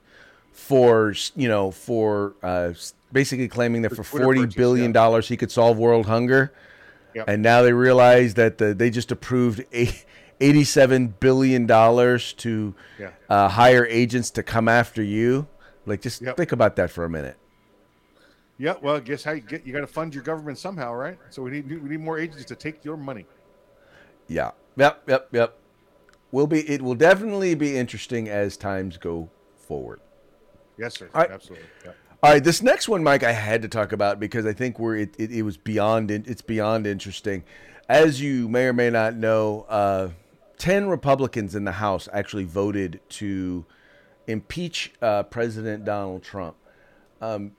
for 0.59 1.15
you 1.37 1.49
know 1.49 1.71
for 1.71 2.35
uh, 2.43 2.73
basically 3.13 3.49
claiming 3.49 3.83
that 3.83 3.95
for 3.95 4.03
forty 4.03 4.45
billion 4.45 4.93
dollars 4.93 5.27
yeah. 5.27 5.35
he 5.35 5.37
could 5.37 5.53
solve 5.53 5.79
world 5.79 6.07
hunger, 6.07 6.53
yep. 7.15 7.27
and 7.29 7.43
now 7.43 7.63
they 7.63 7.73
realize 7.73 8.35
that 8.35 8.59
the, 8.59 8.75
they 8.75 8.91
just 8.91 9.13
approved 9.13 9.65
eighty-seven 10.41 11.15
billion 11.21 11.65
dollars 11.65 12.33
to 12.35 12.75
yeah. 12.99 13.11
uh, 13.31 13.49
hire 13.49 13.87
agents 13.87 14.31
to 14.33 14.43
come 14.43 14.69
after 14.69 15.03
you. 15.03 15.47
Like, 15.87 16.03
just 16.03 16.21
yep. 16.21 16.37
think 16.37 16.53
about 16.53 16.77
that 16.77 16.91
for 16.91 17.05
a 17.05 17.09
minute. 17.09 17.39
Yeah, 18.59 18.75
well, 18.83 19.01
guess 19.01 19.23
how 19.23 19.33
you 19.33 19.41
get 19.41 19.65
you 19.65 19.73
got 19.73 19.81
to 19.81 19.87
fund 19.87 20.13
your 20.13 20.25
government 20.25 20.59
somehow, 20.59 20.93
right? 20.93 21.19
So 21.31 21.43
we 21.43 21.53
need 21.53 21.83
we 21.83 21.89
need 21.89 22.01
more 22.01 22.19
agents 22.19 22.45
to 22.47 22.57
take 22.57 22.85
your 22.85 22.97
money. 22.97 23.25
Yeah. 24.27 24.51
Yep. 24.77 25.05
Yep. 25.07 25.29
Yep. 25.33 25.59
Will 26.33 26.49
be. 26.49 26.69
It 26.69 26.83
will 26.83 26.97
definitely 26.97 27.55
be 27.55 27.79
interesting 27.79 28.29
as 28.29 28.57
times 28.57 28.99
go 28.99 29.31
forward. 29.57 30.01
Yes, 30.79 30.99
sir. 30.99 31.09
Absolutely. 31.15 31.67
Yeah. 31.85 31.93
All 32.23 32.33
right, 32.33 32.43
this 32.43 32.63
next 32.63 32.89
one, 32.89 33.03
Mike, 33.05 33.23
I 33.23 33.33
had 33.33 33.63
to 33.63 33.69
talk 33.69 33.93
about 33.93 34.19
because 34.19 34.45
I 34.45 34.53
think 34.53 34.79
we're 34.79 34.97
it, 34.97 35.15
it, 35.19 35.31
it 35.31 35.43
was 35.43 35.57
beyond 35.57 36.11
it's 36.11 36.43
beyond 36.43 36.87
interesting. 36.87 37.45
As 37.89 38.21
you 38.21 38.49
may 38.49 38.67
or 38.67 38.73
may 38.73 38.91
not 38.91 39.15
know, 39.15 39.67
uh, 39.69 40.09
ten 40.57 40.89
Republicans 40.89 41.55
in 41.55 41.65
the 41.65 41.73
House 41.73 42.09
actually 42.13 42.45
voted 42.45 43.01
to 43.11 43.65
impeach 44.27 44.93
uh, 45.01 45.23
President 45.25 45.85
Donald 45.85 46.23
Trump. 46.23 46.57
Um, 47.21 47.53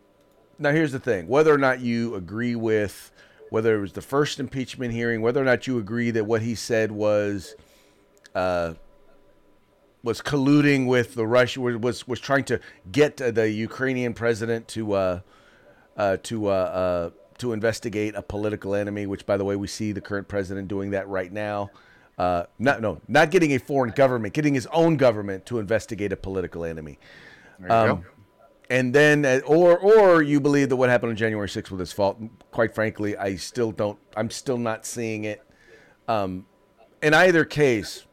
now, 0.58 0.72
here's 0.72 0.92
the 0.92 1.00
thing: 1.00 1.28
whether 1.28 1.54
or 1.54 1.58
not 1.58 1.80
you 1.80 2.16
agree 2.16 2.56
with 2.56 3.12
whether 3.50 3.76
it 3.76 3.82
was 3.82 3.94
the 3.94 4.02
first 4.02 4.40
impeachment 4.40 4.94
hearing, 4.94 5.22
whether 5.22 5.42
or 5.42 5.46
not 5.46 5.68
you 5.68 5.78
agree 5.78 6.12
that 6.12 6.26
what 6.26 6.42
he 6.42 6.54
said 6.54 6.92
was 6.92 7.56
uh, 8.36 8.74
was 10.04 10.22
colluding 10.22 10.88
with 10.88 11.16
the 11.16 11.28
Russia 11.28 11.62
was 11.62 12.08
was 12.08 12.20
trying 12.20 12.46
to 12.46 12.60
get 12.92 13.18
the 13.18 13.50
Ukrainian 13.50 14.14
president 14.14 14.68
to 14.70 14.94
uh, 14.94 15.20
uh, 15.98 16.18
to 16.24 16.48
uh, 16.48 16.52
uh, 16.52 17.10
to 17.40 17.54
investigate 17.54 18.16
a 18.16 18.22
political 18.22 18.76
enemy. 18.76 19.06
Which, 19.06 19.26
by 19.26 19.38
the 19.38 19.46
way, 19.46 19.56
we 19.56 19.68
see 19.68 19.92
the 19.92 20.02
current 20.02 20.28
president 20.28 20.68
doing 20.68 20.92
that 20.92 21.08
right 21.08 21.32
now. 21.32 21.70
Uh, 22.18 22.44
not 22.58 22.82
no, 22.82 23.02
not 23.08 23.32
getting 23.32 23.54
a 23.54 23.58
foreign 23.58 23.92
government, 23.92 24.34
getting 24.34 24.54
his 24.54 24.68
own 24.68 24.98
government 24.98 25.46
to 25.48 25.60
investigate 25.60 26.12
a 26.12 26.18
political 26.18 26.66
enemy. 26.66 27.00
Um, 27.70 28.06
and 28.70 28.94
then, 28.94 29.26
uh, 29.26 29.42
or 29.46 29.78
or 29.78 30.22
you 30.22 30.40
believe 30.40 30.70
that 30.70 30.76
what 30.76 30.90
happened 30.90 31.12
on 31.12 31.16
January 31.16 31.48
6th 31.48 31.72
was 31.72 31.80
his 31.80 31.92
fault? 31.92 32.22
Quite 32.52 32.76
frankly, 32.76 33.18
I 33.18 33.36
still 33.36 33.72
don't. 33.72 33.98
I'm 34.16 34.30
still 34.30 34.58
not 34.58 34.86
seeing 34.86 35.24
it. 35.26 35.42
Um, 36.08 36.46
in 37.02 37.14
either 37.14 37.46
case, 37.46 38.06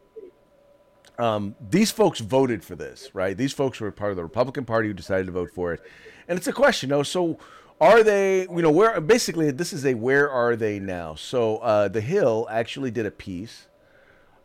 um, 1.18 1.54
these 1.70 1.90
folks 1.90 2.20
voted 2.20 2.64
for 2.64 2.76
this, 2.76 3.10
right? 3.14 3.36
These 3.36 3.52
folks 3.52 3.80
were 3.80 3.90
part 3.90 4.10
of 4.10 4.16
the 4.16 4.22
Republican 4.22 4.64
Party 4.64 4.88
who 4.88 4.94
decided 4.94 5.26
to 5.26 5.32
vote 5.32 5.50
for 5.50 5.72
it, 5.74 5.80
and 6.28 6.38
it's 6.38 6.46
a 6.46 6.52
question, 6.52 6.90
though. 6.90 7.02
So, 7.02 7.38
are 7.80 8.02
they? 8.02 8.42
You 8.42 8.62
know, 8.62 8.70
where 8.70 9.00
basically 9.00 9.50
this 9.50 9.72
is 9.72 9.84
a 9.86 9.94
where 9.94 10.30
are 10.30 10.56
they 10.56 10.78
now? 10.78 11.14
So, 11.14 11.58
uh, 11.58 11.88
the 11.88 12.00
Hill 12.00 12.46
actually 12.50 12.90
did 12.90 13.06
a 13.06 13.10
piece 13.10 13.68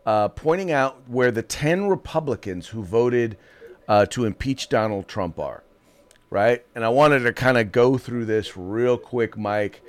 uh, 0.05 0.29
pointing 0.29 0.71
out 0.71 1.01
where 1.07 1.31
the 1.31 1.43
ten 1.43 1.87
Republicans 1.87 2.69
who 2.69 2.83
voted 2.83 3.37
uh, 3.87 4.05
to 4.07 4.25
impeach 4.25 4.69
Donald 4.69 5.07
Trump 5.07 5.39
are. 5.39 5.63
right? 6.29 6.65
And 6.75 6.83
I 6.85 6.89
wanted 6.89 7.19
to 7.19 7.33
kind 7.33 7.57
of 7.57 7.71
go 7.71 7.97
through 7.97 8.25
this 8.25 8.55
real 8.57 8.97
quick, 8.97 9.37
Mike, 9.37 9.81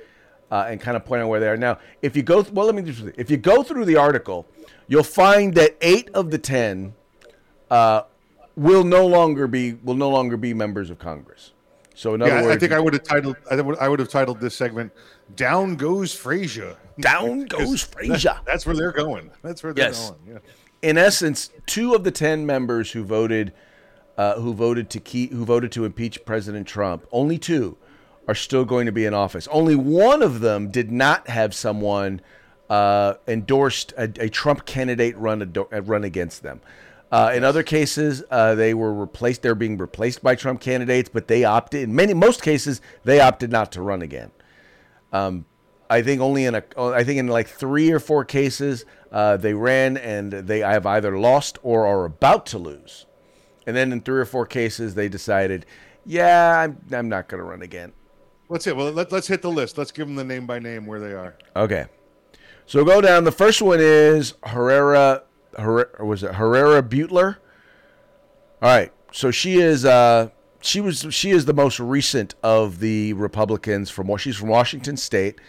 uh, 0.53 0.65
and 0.69 0.79
kind 0.79 0.95
of 0.95 1.03
point 1.03 1.19
out 1.23 1.29
where 1.29 1.39
they 1.39 1.47
are 1.49 1.57
now. 1.57 1.79
If 2.03 2.15
you 2.15 2.21
go, 2.21 2.43
th- 2.43 2.53
well, 2.53 2.67
let 2.67 2.75
me 2.75 2.83
just 2.83 3.01
if 3.17 3.31
you 3.31 3.37
go 3.37 3.63
through 3.63 3.85
the 3.85 3.95
article, 3.97 4.45
you'll 4.87 5.01
find 5.03 5.55
that 5.55 5.75
eight 5.81 6.09
of 6.13 6.29
the 6.29 6.37
ten 6.37 6.93
uh, 7.71 8.03
will 8.55 8.83
no 8.83 9.07
longer 9.07 9.47
be 9.47 9.73
will 9.83 9.95
no 9.95 10.09
longer 10.09 10.37
be 10.37 10.53
members 10.53 10.91
of 10.91 10.99
Congress. 10.99 11.53
So 11.95 12.13
in 12.13 12.21
other 12.21 12.31
Yeah, 12.31 12.41
words, 12.43 12.55
I 12.55 12.59
think 12.59 12.71
I 12.71 12.79
would 12.79 12.93
have 12.93 13.03
titled. 13.03 13.35
I 13.49 13.59
would, 13.61 13.77
I 13.79 13.89
would 13.89 13.99
have 13.99 14.09
titled 14.09 14.39
this 14.39 14.55
segment 14.55 14.91
"Down 15.35 15.75
Goes 15.75 16.13
Frazier." 16.13 16.77
down 16.99 17.45
goes 17.57 17.81
Frazier. 17.81 18.39
That's 18.45 18.67
where 18.67 18.75
they're 18.75 18.91
going. 18.91 19.31
That's 19.41 19.63
where 19.63 19.73
they're 19.73 19.85
Yes. 19.87 20.11
going. 20.11 20.21
Yeah. 20.33 20.87
in 20.87 20.99
essence, 20.99 21.49
two 21.65 21.95
of 21.95 22.03
the 22.03 22.11
ten 22.11 22.45
members 22.45 22.91
who 22.91 23.03
voted, 23.03 23.51
uh, 24.15 24.35
who 24.39 24.53
voted 24.53 24.91
to 24.91 24.99
keep, 24.99 25.31
who 25.33 25.43
voted 25.45 25.71
to 25.71 25.85
impeach 25.85 26.23
President 26.25 26.67
Trump, 26.67 27.07
only 27.11 27.39
two 27.39 27.77
are 28.27 28.35
still 28.35 28.65
going 28.65 28.85
to 28.85 28.91
be 28.91 29.05
in 29.05 29.13
office. 29.13 29.47
Only 29.51 29.75
one 29.75 30.21
of 30.21 30.39
them 30.39 30.71
did 30.71 30.91
not 30.91 31.27
have 31.27 31.53
someone 31.53 32.21
uh, 32.69 33.15
endorsed 33.27 33.93
a, 33.97 34.11
a 34.19 34.29
Trump 34.29 34.65
candidate 34.65 35.17
run 35.17 35.41
ado- 35.41 35.67
uh, 35.71 35.81
run 35.81 36.03
against 36.03 36.43
them. 36.43 36.61
Uh, 37.11 37.31
in 37.35 37.43
other 37.43 37.63
cases, 37.63 38.23
uh, 38.31 38.55
they 38.55 38.73
were 38.73 38.93
replaced. 38.93 39.41
They're 39.41 39.55
being 39.55 39.77
replaced 39.77 40.23
by 40.23 40.35
Trump 40.35 40.61
candidates, 40.61 41.09
but 41.13 41.27
they 41.27 41.43
opted. 41.43 41.83
In 41.83 41.95
many 41.95 42.13
most 42.13 42.41
cases, 42.41 42.81
they 43.03 43.19
opted 43.19 43.51
not 43.51 43.71
to 43.73 43.81
run 43.81 44.01
again. 44.01 44.31
I 45.89 46.01
think 46.01 46.21
only 46.21 46.45
in 46.45 46.55
a, 46.55 46.63
I 46.77 47.03
think 47.03 47.19
in 47.19 47.27
like 47.27 47.47
three 47.47 47.91
or 47.91 47.99
four 47.99 48.25
cases, 48.25 48.85
uh, 49.11 49.37
they 49.37 49.53
ran 49.53 49.97
and 49.97 50.33
they 50.33 50.59
have 50.59 50.87
either 50.87 51.19
lost 51.19 51.59
or 51.61 51.85
are 51.85 52.05
about 52.05 52.47
to 52.47 52.57
lose. 52.57 53.05
And 53.67 53.75
then 53.75 53.91
in 53.91 54.01
three 54.01 54.19
or 54.19 54.25
four 54.25 54.47
cases, 54.47 54.95
they 54.95 55.07
decided, 55.07 55.67
yeah, 56.03 56.57
I'm, 56.57 56.81
I'm 56.91 57.09
not 57.09 57.27
going 57.27 57.39
to 57.39 57.47
run 57.47 57.61
again. 57.61 57.93
Let's 58.49 58.65
hit. 58.65 58.75
Well, 58.75 58.91
let, 58.91 59.11
let's 59.11 59.27
hit 59.27 59.41
the 59.41 59.51
list. 59.51 59.77
Let's 59.77 59.91
give 59.91 60.07
them 60.07 60.15
the 60.15 60.23
name 60.23 60.45
by 60.45 60.59
name 60.59 60.85
where 60.85 60.99
they 60.99 61.13
are. 61.13 61.35
Okay. 61.55 61.85
So 62.65 62.85
go 62.85 63.01
down. 63.01 63.23
The 63.23 63.31
first 63.31 63.61
one 63.61 63.79
is 63.81 64.35
Herrera, 64.43 65.23
Herrera 65.57 66.05
was 66.05 66.23
it 66.23 66.35
Herrera 66.35 66.81
Beutler? 66.81 67.37
All 68.61 68.69
right. 68.69 68.91
So 69.11 69.31
she 69.31 69.57
is 69.57 69.85
uh 69.85 70.29
she 70.61 70.81
was 70.81 71.05
she 71.09 71.31
is 71.31 71.45
the 71.45 71.53
most 71.53 71.79
recent 71.79 72.35
of 72.41 72.79
the 72.79 73.13
Republicans 73.13 73.89
from 73.89 74.15
she's 74.17 74.37
from 74.37 74.49
Washington 74.49 74.97
state. 74.97 75.39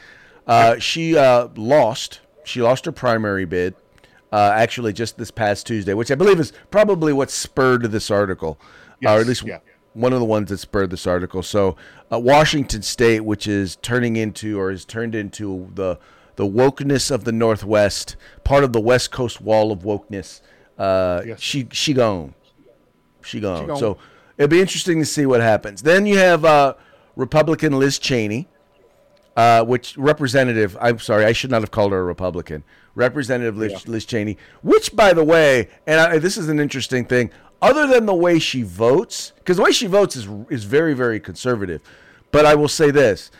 Uh, 0.47 0.79
she 0.79 1.17
uh, 1.17 1.49
lost. 1.57 2.21
She 2.45 2.61
lost 2.61 2.85
her 2.85 2.93
primary 2.93 3.45
bid. 3.45 3.75
Uh, 4.33 4.51
actually, 4.55 4.93
just 4.93 5.17
this 5.17 5.31
past 5.31 5.67
Tuesday, 5.67 5.95
which 5.95 6.11
I 6.11 6.17
believe 6.17 6.41
is 6.41 6.53
probably 6.71 7.13
what 7.13 7.31
spurred 7.31 7.85
this 7.85 8.11
article, 8.11 8.59
or 9.07 9.21
at 9.21 9.27
least 9.27 9.45
yeah. 9.45 9.61
One 9.95 10.13
of 10.13 10.19
the 10.21 10.25
ones 10.27 10.51
that 10.51 10.59
spurred 10.59 10.91
this 10.91 11.07
article. 11.07 11.43
So, 11.43 11.77
uh, 12.13 12.19
Washington 12.19 12.83
State, 12.83 13.21
which 13.21 13.47
is 13.47 13.77
turning 13.77 14.17
into 14.17 14.59
or 14.61 14.71
is 14.71 14.85
turned 14.85 15.15
into 15.15 15.71
the 15.75 15.99
the 16.37 16.45
wokeness 16.47 17.11
of 17.13 17.25
the 17.25 17.33
Northwest, 17.33 18.17
part 18.43 18.65
of 18.65 18.73
the 18.73 18.81
West 18.81 19.11
Coast 19.13 19.41
wall 19.41 19.71
of 19.73 19.81
wokeness. 19.81 20.41
Uh, 20.77 21.23
Yes. 21.25 21.41
She 21.41 21.69
she 21.73 21.95
gone, 21.95 22.35
she 23.23 23.41
gone. 23.41 23.69
gone. 23.69 23.77
So 23.79 23.99
it'll 24.37 24.49
be 24.51 24.61
interesting 24.61 24.99
to 24.99 25.07
see 25.07 25.27
what 25.27 25.41
happens. 25.41 25.83
Then 25.83 26.07
you 26.07 26.19
have 26.19 26.45
uh, 26.45 26.75
Republican 27.17 27.79
Liz 27.79 27.99
Cheney, 28.01 28.49
uh, 29.37 29.65
which 29.65 29.97
representative. 29.97 30.77
I'm 30.81 30.99
sorry, 30.99 31.25
I 31.25 31.33
should 31.33 31.51
not 31.51 31.63
have 31.63 31.71
called 31.71 31.93
her 31.93 32.01
a 32.01 32.05
Republican. 32.05 32.65
Representative 32.97 33.57
Liz, 33.57 33.89
Liz 33.89 34.05
Cheney, 34.05 34.37
which, 34.63 34.95
by 34.95 35.13
the 35.13 35.25
way, 35.25 35.69
and 35.85 36.01
I, 36.01 36.19
this 36.19 36.37
is 36.37 36.49
an 36.49 36.61
interesting 36.61 37.05
thing. 37.05 37.31
Other 37.65 37.87
than 37.87 38.07
the 38.07 38.15
way 38.15 38.39
she 38.39 38.63
votes, 38.63 39.33
because 39.39 39.57
the 39.57 39.63
way 39.63 39.73
she 39.73 39.87
votes 39.87 40.17
is 40.17 40.29
is 40.51 40.65
very 40.65 40.93
very 40.95 41.19
conservative, 41.19 41.81
but 42.31 42.45
I 42.45 42.55
will 42.55 42.69
say 42.69 42.91
this: 42.91 43.31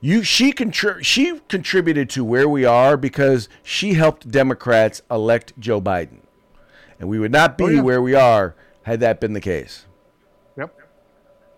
you 0.00 0.22
she 0.22 0.52
contri- 0.52 1.02
she 1.02 1.40
contributed 1.48 2.10
to 2.10 2.24
where 2.24 2.48
we 2.48 2.64
are 2.64 2.96
because 2.96 3.48
she 3.62 3.94
helped 3.94 4.30
Democrats 4.30 5.02
elect 5.10 5.52
Joe 5.58 5.80
Biden, 5.80 6.20
and 7.00 7.08
we 7.08 7.18
would 7.18 7.32
not 7.32 7.56
be 7.56 7.64
Oh, 7.64 7.68
yeah. 7.68 7.80
where 7.82 8.02
we 8.02 8.14
are 8.14 8.54
had 8.82 9.00
that 9.00 9.18
been 9.20 9.32
the 9.32 9.40
case. 9.40 9.86
Yep. 10.58 10.76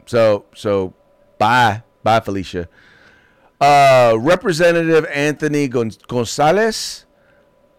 So 0.06 0.44
so 0.54 0.94
bye 1.38 1.82
bye 2.04 2.20
Felicia. 2.20 2.68
Uh, 3.60 4.16
Representative 4.20 5.06
Anthony 5.06 5.66
Gon- 5.66 5.90
Gonzalez. 6.08 7.04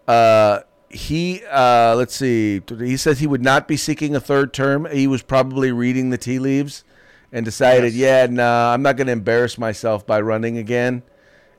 Uh, 0.08 0.60
he 0.90 1.42
uh, 1.50 1.94
let's 1.96 2.14
see. 2.14 2.62
He 2.78 2.96
says 2.96 3.18
he 3.20 3.26
would 3.26 3.42
not 3.42 3.68
be 3.68 3.76
seeking 3.76 4.14
a 4.16 4.20
third 4.20 4.52
term. 4.52 4.86
He 4.90 5.06
was 5.06 5.22
probably 5.22 5.70
reading 5.72 6.10
the 6.10 6.18
tea 6.18 6.38
leaves 6.38 6.84
and 7.30 7.44
decided, 7.44 7.92
yeah, 7.92 8.26
nah, 8.26 8.72
I'm 8.72 8.82
not 8.82 8.96
going 8.96 9.06
to 9.08 9.12
embarrass 9.12 9.58
myself 9.58 10.06
by 10.06 10.20
running 10.20 10.56
again 10.56 11.02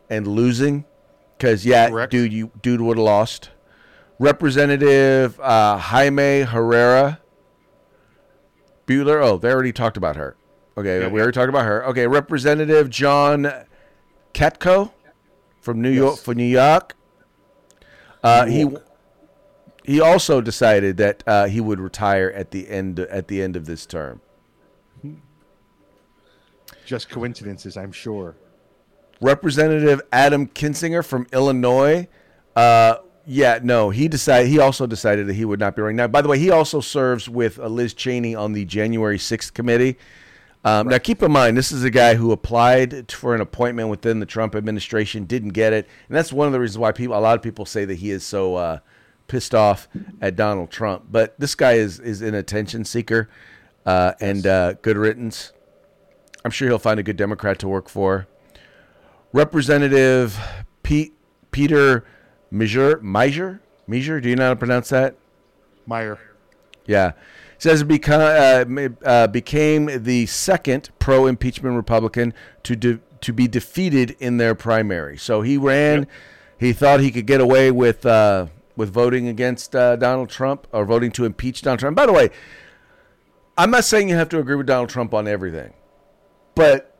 and 0.10 0.26
losing. 0.28 0.86
Because 1.38 1.66
yeah, 1.66 1.90
Correct. 1.90 2.12
dude, 2.12 2.34
you 2.34 2.52
dude 2.62 2.82
would 2.82 2.98
have 2.98 3.06
lost. 3.06 3.52
Representative 4.18 5.40
uh, 5.40 5.78
Jaime 5.78 6.42
Herrera. 6.42 7.20
Beutler. 8.88 9.24
Oh, 9.24 9.38
they 9.38 9.52
already 9.52 9.72
talked 9.72 9.96
about 9.98 10.16
her. 10.16 10.36
Okay, 10.78 11.02
Yeah, 11.02 11.08
we 11.08 11.20
yeah. 11.20 11.24
already 11.24 11.36
talked 11.36 11.50
about 11.50 11.66
her. 11.66 11.86
Okay, 11.88 12.08
Representative 12.08 12.90
John 12.90 13.52
Katko 14.34 14.92
from 15.62 15.82
New 15.82 15.92
York. 15.92 16.18
For 16.20 16.34
New 16.34 16.44
York, 16.44 16.96
uh, 18.24 18.46
he. 18.46 18.68
He 19.90 20.00
also 20.00 20.40
decided 20.40 20.98
that 20.98 21.24
uh, 21.26 21.48
he 21.48 21.60
would 21.60 21.80
retire 21.80 22.30
at 22.30 22.52
the 22.52 22.70
end 22.70 23.00
at 23.00 23.28
the 23.28 23.42
end 23.42 23.56
of 23.56 23.66
this 23.66 23.88
term. 23.88 24.22
Just 26.86 27.10
coincidences, 27.10 27.76
I'm 27.76 27.92
sure. 27.92 28.36
Representative 29.20 30.00
Adam 30.12 30.46
Kinzinger 30.46 31.04
from 31.04 31.26
Illinois. 31.34 32.08
Uh, 32.56 32.98
yeah, 33.26 33.58
no, 33.64 33.90
he 33.90 34.08
decided. 34.08 34.50
He 34.50 34.60
also 34.60 34.86
decided 34.86 35.26
that 35.26 35.34
he 35.34 35.44
would 35.44 35.60
not 35.60 35.76
be 35.76 35.82
running. 35.82 35.96
Now, 35.96 36.06
by 36.08 36.22
the 36.22 36.28
way, 36.28 36.38
he 36.38 36.52
also 36.52 36.82
serves 36.82 37.28
with 37.28 37.58
uh, 37.58 37.66
Liz 37.66 37.96
Cheney 37.96 38.36
on 38.36 38.54
the 38.54 38.66
January 38.66 39.18
sixth 39.18 39.56
committee. 39.56 39.98
Um, 40.64 40.90
Now, 40.90 41.00
keep 41.00 41.24
in 41.24 41.32
mind, 41.32 41.58
this 41.58 41.72
is 41.72 41.84
a 41.84 41.90
guy 41.90 42.14
who 42.14 42.32
applied 42.32 43.12
for 43.12 43.34
an 43.34 43.42
appointment 43.42 43.90
within 43.90 44.20
the 44.20 44.28
Trump 44.28 44.54
administration, 44.54 45.26
didn't 45.26 45.54
get 45.54 45.74
it, 45.74 45.88
and 46.08 46.16
that's 46.16 46.32
one 46.32 46.46
of 46.46 46.54
the 46.54 46.60
reasons 46.60 46.78
why 46.78 46.92
people, 46.92 47.18
a 47.18 47.20
lot 47.20 47.36
of 47.36 47.42
people 47.42 47.66
say 47.66 47.86
that 47.86 47.96
he 47.96 48.12
is 48.12 48.24
so 48.24 48.54
uh, 48.56 48.80
pissed 49.30 49.56
off 49.56 49.88
at 50.20 50.36
Donald 50.36 50.70
Trump. 50.70 51.06
But 51.10 51.40
this 51.40 51.56
guy 51.56 51.74
is 51.74 52.00
is 52.00 52.22
an 52.22 52.36
attention 52.36 52.84
seeker 52.84 53.30
uh, 53.86 54.14
and 54.20 54.46
uh, 54.46 54.74
good 54.74 54.98
riddance. 54.98 55.54
I'm 56.44 56.52
sure 56.52 56.68
he'll 56.68 56.80
find 56.80 57.00
a 57.00 57.04
good 57.04 57.18
Democrat 57.18 57.60
to 57.60 57.68
work 57.68 57.88
for. 57.88 58.28
Representative 59.32 60.38
Pete 60.84 61.14
Peter 61.52 62.04
Measure 62.52 63.00
Measure 63.02 63.62
Measure. 63.88 64.20
Do 64.20 64.30
you 64.30 64.36
know 64.36 64.44
how 64.46 64.50
to 64.50 64.56
pronounce 64.56 64.90
that? 64.90 65.16
Meyer. 65.86 66.20
Yeah. 66.86 67.14
Says 67.58 67.82
it 67.82 67.88
beca- 67.88 68.66
uh, 69.04 69.06
uh, 69.08 69.28
became 69.28 70.04
the 70.04 70.26
second 70.28 70.90
pro 71.00 71.28
impeachment 71.28 71.76
Republican 71.76 72.34
to 72.64 72.76
de- 72.76 73.00
to 73.22 73.34
be 73.34 73.48
defeated 73.48 74.16
in 74.20 74.38
their 74.38 74.56
primary. 74.56 75.18
So 75.18 75.42
he 75.42 75.58
ran. 75.58 76.08
He 76.58 76.74
thought 76.74 77.00
he 77.00 77.12
could 77.12 77.26
get 77.26 77.42
away 77.42 77.72
with 77.72 78.06
uh, 78.06 78.48
with 78.80 78.94
voting 78.94 79.28
against 79.28 79.76
uh, 79.76 79.98
Donald 79.98 80.30
Trump 80.30 80.66
or 80.72 80.86
voting 80.86 81.12
to 81.12 81.26
impeach 81.26 81.62
Donald 81.64 81.82
Trump. 81.82 81.98
By 81.98 82.06
the 82.06 82.14
way, 82.14 82.30
I'm 83.58 83.72
not 83.72 83.84
saying 83.84 84.08
you 84.08 84.16
have 84.16 84.30
to 84.30 84.40
agree 84.40 84.56
with 84.56 84.68
Donald 84.68 84.88
Trump 84.88 85.14
on 85.14 85.28
everything, 85.28 85.74
but 86.56 86.96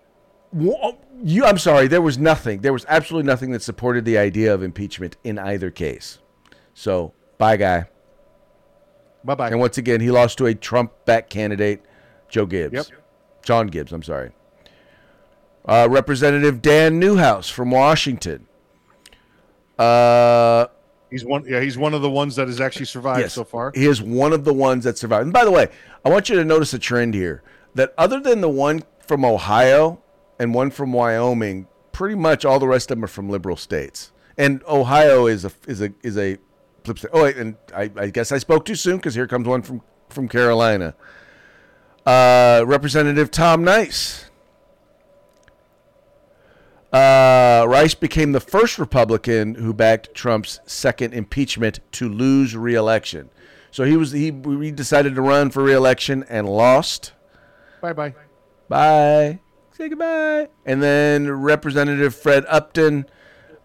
you. 0.52 1.46
I'm 1.46 1.58
sorry. 1.58 1.88
There 1.88 2.02
was 2.02 2.18
nothing. 2.18 2.60
There 2.60 2.74
was 2.74 2.86
absolutely 2.90 3.28
nothing 3.28 3.52
that 3.52 3.62
supported 3.62 4.04
the 4.04 4.18
idea 4.18 4.54
of 4.54 4.62
impeachment 4.62 5.16
in 5.24 5.40
either 5.40 5.72
case. 5.72 6.20
So 6.74 7.14
bye, 7.38 7.56
guy. 7.56 7.86
Bye 9.24 9.36
bye. 9.36 9.48
And 9.48 9.62
once 9.62 9.78
again, 9.78 10.02
he 10.02 10.12
lost 10.12 10.38
to 10.40 10.48
a 10.48 10.54
Trump 10.54 10.92
back 11.06 11.30
candidate, 11.30 11.86
Joe 12.28 12.46
Gibbs. 12.46 12.74
Yep. 12.74 12.88
John 13.42 13.68
Gibbs, 13.68 13.94
I'm 13.94 14.04
sorry. 14.04 14.32
Uh, 15.64 15.88
Representative 15.90 16.62
Dan 16.62 17.00
Newhouse 17.00 17.50
from 17.50 17.72
Washington. 17.72 18.48
Uh, 19.78 20.68
He's 21.10 21.26
one. 21.26 21.46
Yeah, 21.48 21.62
he's 21.62 21.78
one 21.78 21.94
of 21.94 22.02
the 22.02 22.10
ones 22.10 22.36
that 22.36 22.48
has 22.48 22.62
actually 22.62 22.86
survived 22.86 23.22
yes, 23.22 23.34
so 23.34 23.44
far. 23.44 23.72
He 23.74 23.86
is 23.86 24.02
one 24.02 24.34
of 24.34 24.44
the 24.44 24.54
ones 24.54 24.84
that 24.84 24.98
survived. 24.98 25.24
And 25.24 25.34
by 25.34 25.44
the 25.44 25.52
way, 25.52 25.70
I 26.06 26.10
want 26.10 26.30
you 26.30 26.36
to 26.36 26.46
notice 26.46 26.74
a 26.74 26.80
trend 26.80 27.14
here 27.14 27.44
that 27.76 27.94
other 27.98 28.20
than 28.20 28.42
the 28.42 28.50
one 28.50 28.84
from 29.08 29.26
Ohio 29.26 30.02
and 30.40 30.54
one 30.54 30.70
from 30.72 30.94
Wyoming, 30.94 31.68
pretty 31.92 32.16
much 32.16 32.46
all 32.46 32.60
the 32.60 32.68
rest 32.68 32.92
of 32.92 32.98
them 32.98 33.04
are 33.04 33.08
from 33.08 33.30
liberal 33.30 33.58
states. 33.58 34.12
And 34.38 34.64
Ohio 34.68 35.26
is 35.26 35.46
a 35.46 35.52
is 35.68 35.82
a 35.82 35.92
is 36.04 36.18
a 36.18 36.38
flip 36.84 37.00
state. 37.00 37.12
Oh, 37.14 37.24
wait, 37.24 37.38
and 37.38 37.56
I, 37.76 37.92
I 37.96 38.10
guess 38.10 38.32
I 38.32 38.38
spoke 38.38 38.66
too 38.66 38.76
soon 38.76 38.98
because 38.98 39.16
here 39.16 39.28
comes 39.28 39.48
one 39.48 39.62
from 39.62 39.82
from 40.10 40.28
Carolina. 40.30 40.96
Uh, 42.06 42.64
Representative 42.66 43.32
Tom 43.32 43.64
Nice. 43.64 44.29
Uh, 46.92 47.66
Rice 47.68 47.94
became 47.94 48.32
the 48.32 48.40
first 48.40 48.80
Republican 48.80 49.56
who 49.56 49.74
backed 49.74 50.14
Trump's 50.16 50.60
second 50.66 51.14
impeachment 51.14 51.80
to 51.94 52.10
lose 52.10 52.56
re-election. 52.56 53.30
So 53.72 53.84
he 53.84 53.96
was 53.96 54.12
he, 54.12 54.32
he 54.32 54.72
decided 54.72 55.14
to 55.16 55.22
run 55.22 55.52
for 55.52 55.64
re-election 55.64 56.26
and 56.28 56.50
lost. 56.50 57.14
Bye 57.82 57.94
bye. 57.94 58.16
Bye. 58.68 59.40
Say 59.72 59.90
goodbye. 59.90 60.50
And 60.66 60.82
then 60.82 61.30
Representative 61.30 62.16
Fred 62.16 62.46
Upton 62.48 63.06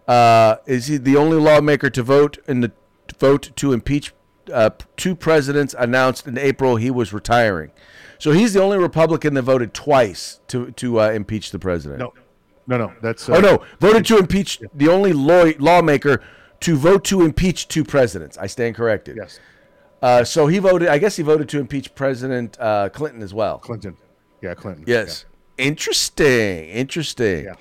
uh, 0.07 0.57
is 0.65 0.87
he 0.87 0.97
the 0.97 1.17
only 1.17 1.37
lawmaker 1.37 1.89
to 1.89 2.03
vote 2.03 2.37
in 2.47 2.61
the 2.61 2.71
to 3.07 3.15
vote 3.15 3.51
to 3.55 3.73
impeach 3.73 4.13
uh, 4.53 4.69
two 4.97 5.15
presidents 5.15 5.75
announced 5.77 6.27
in 6.27 6.37
April 6.37 6.75
he 6.75 6.91
was 6.91 7.11
retiring. 7.11 7.71
So 8.17 8.31
he's 8.31 8.53
the 8.53 8.61
only 8.61 8.77
Republican 8.77 9.33
that 9.33 9.41
voted 9.41 9.73
twice 9.73 10.39
to 10.47 10.71
to 10.71 11.01
uh, 11.01 11.09
impeach 11.09 11.51
the 11.51 11.59
president. 11.59 11.99
No, 11.99 12.13
no, 12.67 12.77
no. 12.77 12.93
That's 13.01 13.27
Oh 13.29 13.39
no, 13.39 13.63
voted 13.79 14.05
to 14.07 14.17
impeach 14.17 14.59
the 14.73 14.87
only 14.87 15.13
law- 15.13 15.51
lawmaker 15.59 16.21
to 16.61 16.75
vote 16.75 17.03
to 17.05 17.21
impeach 17.23 17.67
two 17.67 17.83
presidents. 17.83 18.37
I 18.37 18.47
stand 18.47 18.75
corrected. 18.75 19.17
Yes, 19.17 19.39
Uh, 20.01 20.23
so 20.23 20.47
he 20.47 20.59
voted. 20.59 20.87
I 20.87 20.97
guess 20.97 21.15
he 21.15 21.23
voted 21.23 21.47
to 21.49 21.59
impeach 21.59 21.93
President 21.95 22.57
uh, 22.59 22.89
Clinton 22.89 23.21
as 23.21 23.33
well. 23.33 23.57
Clinton. 23.59 23.97
Yeah, 24.41 24.53
Clinton. 24.53 24.83
Yes. 24.87 25.25
Interesting. 25.57 26.69
Interesting. 26.69 27.45
Yeah. 27.45 27.53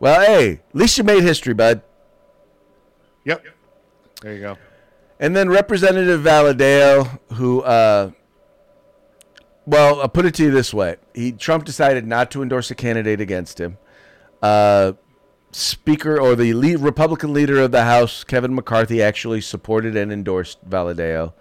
Well, 0.00 0.20
hey, 0.24 0.52
at 0.52 0.74
least 0.74 0.98
you 0.98 1.04
made 1.04 1.22
history, 1.22 1.54
bud. 1.54 1.82
Yeah. 3.24 3.34
Yep. 3.44 3.54
There 4.22 4.34
you 4.34 4.40
go. 4.40 4.58
And 5.20 5.34
then 5.34 5.48
Representative 5.48 6.20
Valadao, 6.20 7.18
who, 7.34 7.60
uh, 7.62 8.10
well, 9.66 10.00
I'll 10.00 10.08
put 10.08 10.24
it 10.26 10.34
to 10.34 10.44
you 10.44 10.50
this 10.50 10.72
way: 10.72 10.96
he 11.14 11.32
Trump 11.32 11.64
decided 11.64 12.06
not 12.06 12.30
to 12.32 12.42
endorse 12.42 12.70
a 12.70 12.74
candidate 12.74 13.20
against 13.20 13.60
him. 13.60 13.78
Uh, 14.42 14.92
Speaker 15.50 16.20
or 16.20 16.36
the 16.36 16.52
lead 16.52 16.80
Republican 16.80 17.32
leader 17.32 17.60
of 17.60 17.72
the 17.72 17.84
House, 17.84 18.22
Kevin 18.22 18.54
McCarthy, 18.54 19.02
actually 19.02 19.40
supported 19.40 19.96
and 19.96 20.12
endorsed 20.12 20.68
Valadao, 20.68 21.32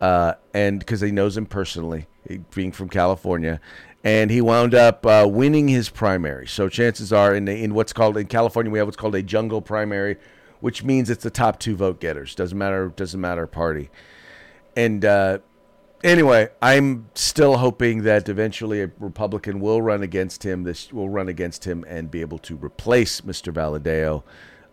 uh, 0.00 0.34
and 0.52 0.78
because 0.78 1.00
he 1.00 1.10
knows 1.10 1.36
him 1.36 1.46
personally, 1.46 2.06
being 2.54 2.72
from 2.72 2.88
California, 2.90 3.58
and 4.04 4.30
he 4.30 4.40
wound 4.40 4.74
up 4.74 5.04
uh, 5.06 5.26
winning 5.28 5.66
his 5.68 5.88
primary. 5.88 6.46
So 6.46 6.68
chances 6.68 7.12
are, 7.12 7.34
in 7.34 7.46
the, 7.46 7.62
in 7.64 7.74
what's 7.74 7.92
called 7.92 8.16
in 8.16 8.26
California, 8.26 8.70
we 8.70 8.78
have 8.78 8.86
what's 8.86 8.96
called 8.96 9.14
a 9.14 9.22
jungle 9.22 9.62
primary, 9.62 10.18
which 10.60 10.84
means 10.84 11.08
it's 11.08 11.24
the 11.24 11.30
top 11.30 11.58
two 11.58 11.74
vote 11.74 12.00
getters. 12.00 12.34
Doesn't 12.34 12.58
matter. 12.58 12.88
Doesn't 12.88 13.20
matter 13.20 13.46
party. 13.46 13.90
And 14.76 15.04
uh, 15.04 15.38
anyway, 16.02 16.48
I'm 16.62 17.08
still 17.14 17.56
hoping 17.58 18.02
that 18.02 18.28
eventually 18.28 18.82
a 18.82 18.90
Republican 18.98 19.60
will 19.60 19.82
run 19.82 20.02
against 20.02 20.44
him. 20.44 20.64
This 20.64 20.92
will 20.92 21.08
run 21.08 21.28
against 21.28 21.64
him 21.64 21.84
and 21.88 22.10
be 22.10 22.20
able 22.20 22.38
to 22.40 22.56
replace 22.56 23.20
Mr. 23.22 23.52
Valadao. 23.52 24.22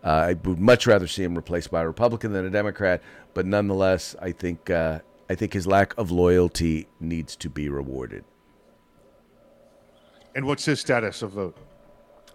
Uh, 0.04 0.08
I 0.08 0.32
would 0.34 0.60
much 0.60 0.86
rather 0.86 1.06
see 1.06 1.24
him 1.24 1.34
replaced 1.34 1.70
by 1.70 1.82
a 1.82 1.86
Republican 1.86 2.32
than 2.32 2.46
a 2.46 2.50
Democrat, 2.50 3.02
but 3.34 3.44
nonetheless, 3.44 4.14
I 4.20 4.32
think 4.32 4.70
uh, 4.70 5.00
I 5.28 5.34
think 5.34 5.52
his 5.52 5.66
lack 5.66 5.96
of 5.98 6.10
loyalty 6.10 6.86
needs 7.00 7.34
to 7.36 7.50
be 7.50 7.68
rewarded. 7.68 8.24
And 10.34 10.46
what's 10.46 10.64
his 10.64 10.80
status 10.80 11.22
of 11.22 11.32
vote? 11.32 11.56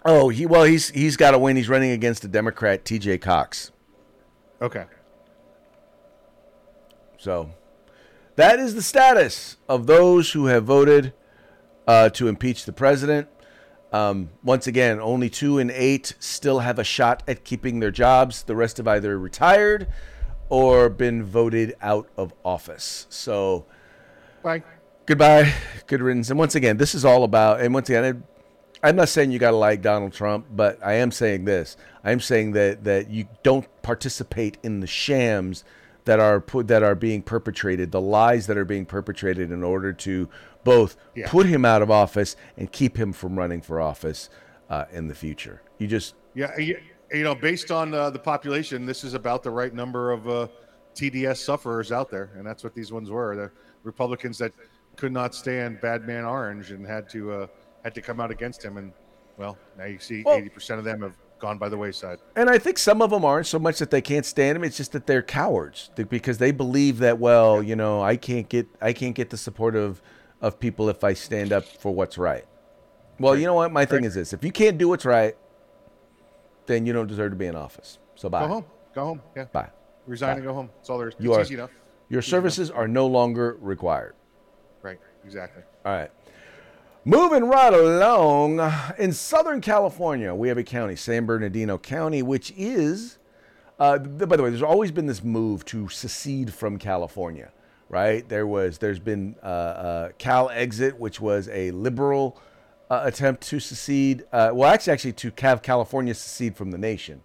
Oh, 0.03 0.29
he 0.29 0.45
well, 0.45 0.63
he's 0.63 0.89
he's 0.89 1.15
got 1.15 1.31
to 1.31 1.39
win. 1.39 1.55
He's 1.55 1.69
running 1.69 1.91
against 1.91 2.25
a 2.25 2.27
Democrat, 2.27 2.83
T.J. 2.83 3.19
Cox. 3.19 3.71
Okay. 4.61 4.85
So 7.17 7.51
that 8.41 8.57
is 8.57 8.73
the 8.73 8.81
status 8.81 9.57
of 9.69 9.85
those 9.85 10.31
who 10.31 10.47
have 10.47 10.63
voted 10.63 11.13
uh, 11.85 12.09
to 12.09 12.27
impeach 12.27 12.65
the 12.65 12.73
president. 12.73 13.27
Um, 13.93 14.31
once 14.43 14.65
again, 14.65 14.99
only 14.99 15.29
two 15.29 15.59
in 15.59 15.69
eight 15.69 16.15
still 16.17 16.57
have 16.57 16.79
a 16.79 16.83
shot 16.83 17.21
at 17.27 17.43
keeping 17.43 17.81
their 17.81 17.91
jobs. 17.91 18.41
The 18.41 18.55
rest 18.55 18.77
have 18.77 18.87
either 18.87 19.19
retired 19.19 19.87
or 20.49 20.89
been 20.89 21.23
voted 21.23 21.75
out 21.81 22.09
of 22.17 22.33
office. 22.43 23.05
So 23.09 23.67
Bye. 24.41 24.63
goodbye, 25.05 25.53
good 25.85 26.01
riddance. 26.01 26.31
And 26.31 26.39
once 26.39 26.55
again, 26.55 26.77
this 26.77 26.95
is 26.95 27.05
all 27.05 27.23
about. 27.23 27.61
And 27.61 27.75
once 27.75 27.89
again, 27.89 28.25
I, 28.83 28.89
I'm 28.89 28.95
not 28.95 29.09
saying 29.09 29.29
you 29.29 29.37
got 29.37 29.51
to 29.51 29.57
like 29.57 29.83
Donald 29.83 30.13
Trump, 30.13 30.47
but 30.49 30.83
I 30.83 30.93
am 30.93 31.11
saying 31.11 31.45
this. 31.45 31.77
I 32.03 32.11
am 32.11 32.19
saying 32.19 32.53
that 32.53 32.85
that 32.85 33.11
you 33.11 33.27
don't 33.43 33.67
participate 33.83 34.57
in 34.63 34.79
the 34.79 34.87
shams 34.87 35.63
that 36.05 36.19
are 36.19 36.39
put 36.39 36.67
that 36.67 36.83
are 36.83 36.95
being 36.95 37.21
perpetrated, 37.21 37.91
the 37.91 38.01
lies 38.01 38.47
that 38.47 38.57
are 38.57 38.65
being 38.65 38.85
perpetrated 38.85 39.51
in 39.51 39.63
order 39.63 39.93
to 39.93 40.29
both 40.63 40.95
Yeah. 41.15 41.29
put 41.29 41.45
him 41.45 41.65
out 41.65 41.81
of 41.81 41.91
office 41.91 42.35
and 42.57 42.71
keep 42.71 42.97
him 42.97 43.13
from 43.13 43.37
running 43.37 43.61
for 43.61 43.79
office 43.79 44.29
uh, 44.69 44.85
in 44.91 45.07
the 45.07 45.15
future. 45.15 45.61
You 45.77 45.87
just 45.87 46.15
Yeah, 46.33 46.57
you, 46.57 46.79
you 47.11 47.23
know, 47.23 47.35
based 47.35 47.71
on 47.71 47.93
uh, 47.93 48.09
the 48.09 48.19
population, 48.19 48.85
this 48.85 49.03
is 49.03 49.13
about 49.13 49.43
the 49.43 49.51
right 49.51 49.73
number 49.73 50.11
of 50.11 50.27
uh, 50.29 50.47
TDS 50.95 51.37
sufferers 51.37 51.91
out 51.91 52.09
there, 52.09 52.31
and 52.35 52.45
that's 52.45 52.63
what 52.63 52.73
these 52.73 52.91
ones 52.91 53.09
were. 53.09 53.35
The 53.35 53.51
Republicans 53.83 54.37
that 54.39 54.53
could 54.95 55.11
not 55.11 55.33
stand 55.35 55.81
Bad 55.81 56.05
Man 56.07 56.25
Orange 56.25 56.71
and 56.71 56.85
had 56.85 57.09
to 57.09 57.31
uh, 57.33 57.47
had 57.83 57.93
to 57.95 58.01
come 58.01 58.19
out 58.19 58.29
against 58.31 58.63
him, 58.63 58.77
and 58.77 58.91
well, 59.37 59.57
now 59.77 59.85
you 59.85 59.99
see 59.99 60.23
Well- 60.25 60.35
eighty 60.37 60.49
percent 60.49 60.79
of 60.79 60.85
them 60.85 61.01
have 61.01 61.15
gone 61.41 61.57
by 61.57 61.67
the 61.67 61.77
wayside. 61.77 62.19
And 62.35 62.49
I 62.49 62.57
think 62.57 62.77
some 62.77 63.01
of 63.01 63.09
them 63.09 63.25
aren't 63.25 63.47
so 63.47 63.59
much 63.59 63.79
that 63.79 63.91
they 63.91 64.01
can't 64.01 64.25
stand 64.25 64.55
him. 64.55 64.63
It's 64.63 64.77
just 64.77 64.93
that 64.93 65.07
they're 65.07 65.23
cowards 65.23 65.89
because 65.95 66.37
they 66.37 66.51
believe 66.51 66.99
that 66.99 67.19
well, 67.19 67.61
you 67.61 67.75
know, 67.75 68.01
I 68.01 68.15
can't 68.15 68.47
get 68.47 68.67
I 68.79 68.93
can't 68.93 69.15
get 69.15 69.31
the 69.31 69.37
support 69.37 69.75
of 69.75 70.01
of 70.39 70.59
people 70.59 70.87
if 70.87 71.03
I 71.03 71.13
stand 71.13 71.51
up 71.51 71.65
for 71.65 71.93
what's 71.93 72.17
right. 72.17 72.45
Well, 73.19 73.37
you 73.37 73.45
know 73.45 73.55
what? 73.55 73.71
My 73.71 73.85
thing 73.85 74.05
is 74.05 74.13
this: 74.13 74.31
if 74.33 74.43
you 74.43 74.51
can't 74.51 74.77
do 74.77 74.87
what's 74.87 75.05
right, 75.05 75.35
then 76.67 76.85
you 76.85 76.93
don't 76.93 77.07
deserve 77.07 77.31
to 77.31 77.35
be 77.35 77.47
in 77.47 77.55
office. 77.55 77.99
So 78.15 78.29
bye. 78.29 78.41
Go 78.41 78.47
home. 78.47 78.65
Go 78.95 79.05
home. 79.05 79.21
Yeah. 79.35 79.45
Bye. 79.45 79.69
Resign 80.07 80.37
and 80.37 80.43
go 80.43 80.53
home. 80.53 80.69
That's 80.77 80.89
all 80.89 80.97
there 80.97 81.09
is. 81.09 81.15
You 81.19 81.31
it's 81.31 81.37
are- 81.37 81.41
easy 81.41 81.53
enough. 81.55 81.71
Your 82.09 82.21
services 82.21 82.69
are 82.69 82.89
no 82.89 83.07
longer 83.07 83.57
required. 83.61 84.15
Right. 84.81 84.99
Exactly. 85.23 85.63
All 85.85 85.93
right. 85.93 86.11
Moving 87.03 87.45
right 87.45 87.73
along, 87.73 88.59
in 88.99 89.11
Southern 89.11 89.59
California, 89.59 90.35
we 90.35 90.49
have 90.49 90.59
a 90.59 90.63
county, 90.63 90.95
San 90.95 91.25
Bernardino 91.25 91.79
County, 91.79 92.21
which 92.21 92.53
is, 92.55 93.17
uh, 93.79 93.97
by 93.97 94.35
the 94.35 94.43
way, 94.43 94.51
there's 94.51 94.61
always 94.61 94.91
been 94.91 95.07
this 95.07 95.23
move 95.23 95.65
to 95.65 95.89
secede 95.89 96.53
from 96.53 96.77
California, 96.77 97.51
right? 97.89 98.29
There 98.29 98.45
was, 98.45 98.77
there's 98.77 98.99
been 98.99 99.35
uh, 99.41 99.45
uh, 99.47 100.09
Cal 100.19 100.51
Exit, 100.51 100.99
which 100.99 101.19
was 101.19 101.49
a 101.49 101.71
liberal 101.71 102.39
uh, 102.91 103.01
attempt 103.03 103.41
to 103.47 103.59
secede. 103.59 104.23
Uh, 104.31 104.51
well, 104.53 104.71
actually, 104.71 104.93
actually, 104.93 105.13
to 105.13 105.31
have 105.39 105.63
California 105.63 106.13
secede 106.13 106.55
from 106.55 106.69
the 106.69 106.77
nation. 106.77 107.23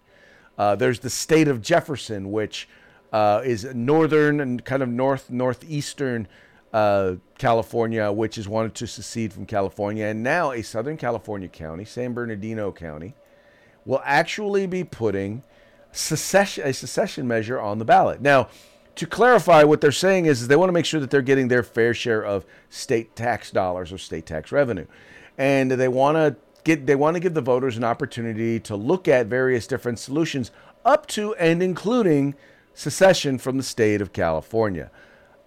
Uh, 0.57 0.75
there's 0.75 1.01
the 1.01 1.09
state 1.11 1.47
of 1.47 1.61
Jefferson, 1.61 2.31
which 2.31 2.67
is 3.13 3.63
northern 3.75 4.39
and 4.39 4.65
kind 4.65 4.81
of 4.81 4.89
north 4.89 5.29
northeastern 5.29 6.27
uh, 6.77 7.15
California, 7.39 8.11
which 8.11 8.35
has 8.35 8.47
wanted 8.47 8.75
to 8.75 8.85
secede 8.85 9.33
from 9.33 9.47
California, 9.47 10.05
and 10.05 10.21
now 10.21 10.51
a 10.51 10.61
Southern 10.61 10.95
California 10.95 11.47
county, 11.47 11.83
San 11.83 12.13
Bernardino 12.13 12.71
County, 12.71 13.15
will 13.83 14.01
actually 14.05 14.67
be 14.67 14.83
putting 14.83 15.41
secession, 15.91 16.67
a 16.67 16.73
secession 16.73 17.27
measure 17.27 17.59
on 17.59 17.79
the 17.79 17.85
ballot. 17.85 18.21
Now, 18.21 18.49
to 18.93 19.07
clarify, 19.07 19.63
what 19.63 19.81
they're 19.81 19.91
saying 19.91 20.27
is, 20.27 20.41
is 20.41 20.47
they 20.47 20.55
want 20.55 20.69
to 20.69 20.73
make 20.73 20.85
sure 20.85 20.99
that 20.99 21.09
they're 21.09 21.21
getting 21.23 21.47
their 21.47 21.63
fair 21.63 21.95
share 21.95 22.23
of 22.23 22.45
state 22.69 23.15
tax 23.15 23.49
dollars 23.49 23.91
or 23.91 23.97
state 23.97 24.27
tax 24.27 24.51
revenue, 24.51 24.85
and 25.35 25.71
they 25.71 25.87
want 25.87 26.15
to 26.17 26.35
get 26.63 26.85
they 26.85 26.95
want 26.95 27.15
to 27.15 27.19
give 27.19 27.33
the 27.33 27.41
voters 27.41 27.75
an 27.75 27.83
opportunity 27.83 28.59
to 28.59 28.75
look 28.75 29.07
at 29.07 29.25
various 29.25 29.65
different 29.65 29.97
solutions, 29.97 30.51
up 30.85 31.07
to 31.07 31.33
and 31.35 31.63
including 31.63 32.35
secession 32.75 33.39
from 33.39 33.57
the 33.57 33.63
state 33.63 33.99
of 33.99 34.13
California. 34.13 34.91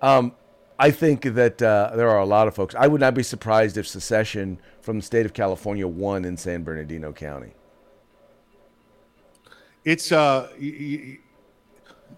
Um, 0.03 0.33
I 0.81 0.91
think 0.91 1.35
that 1.35 1.61
uh, 1.61 1.93
there 1.95 2.09
are 2.09 2.21
a 2.21 2.25
lot 2.25 2.49
of 2.49 2.55
folks. 2.55 2.75
I 2.75 2.87
would 2.87 3.03
not 3.03 3.13
be 3.13 3.23
surprised 3.23 3.77
if 3.77 3.87
secession 3.87 4.59
from 4.81 4.97
the 4.97 5.03
state 5.03 5.27
of 5.27 5.35
California 5.35 5.87
won 5.87 6.25
in 6.25 6.39
San 6.39 6.63
Bernardino 6.63 7.13
County. 7.13 7.53
It's 9.85 10.11
uh, 10.11 10.49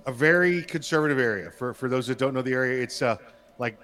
a 0.07 0.13
very 0.13 0.63
conservative 0.63 1.19
area. 1.19 1.51
For 1.51 1.75
for 1.75 1.89
those 1.89 2.07
that 2.07 2.19
don't 2.19 2.35
know 2.35 2.43
the 2.43 2.53
area, 2.53 2.81
it's 2.81 3.03
uh, 3.03 3.17
like 3.59 3.81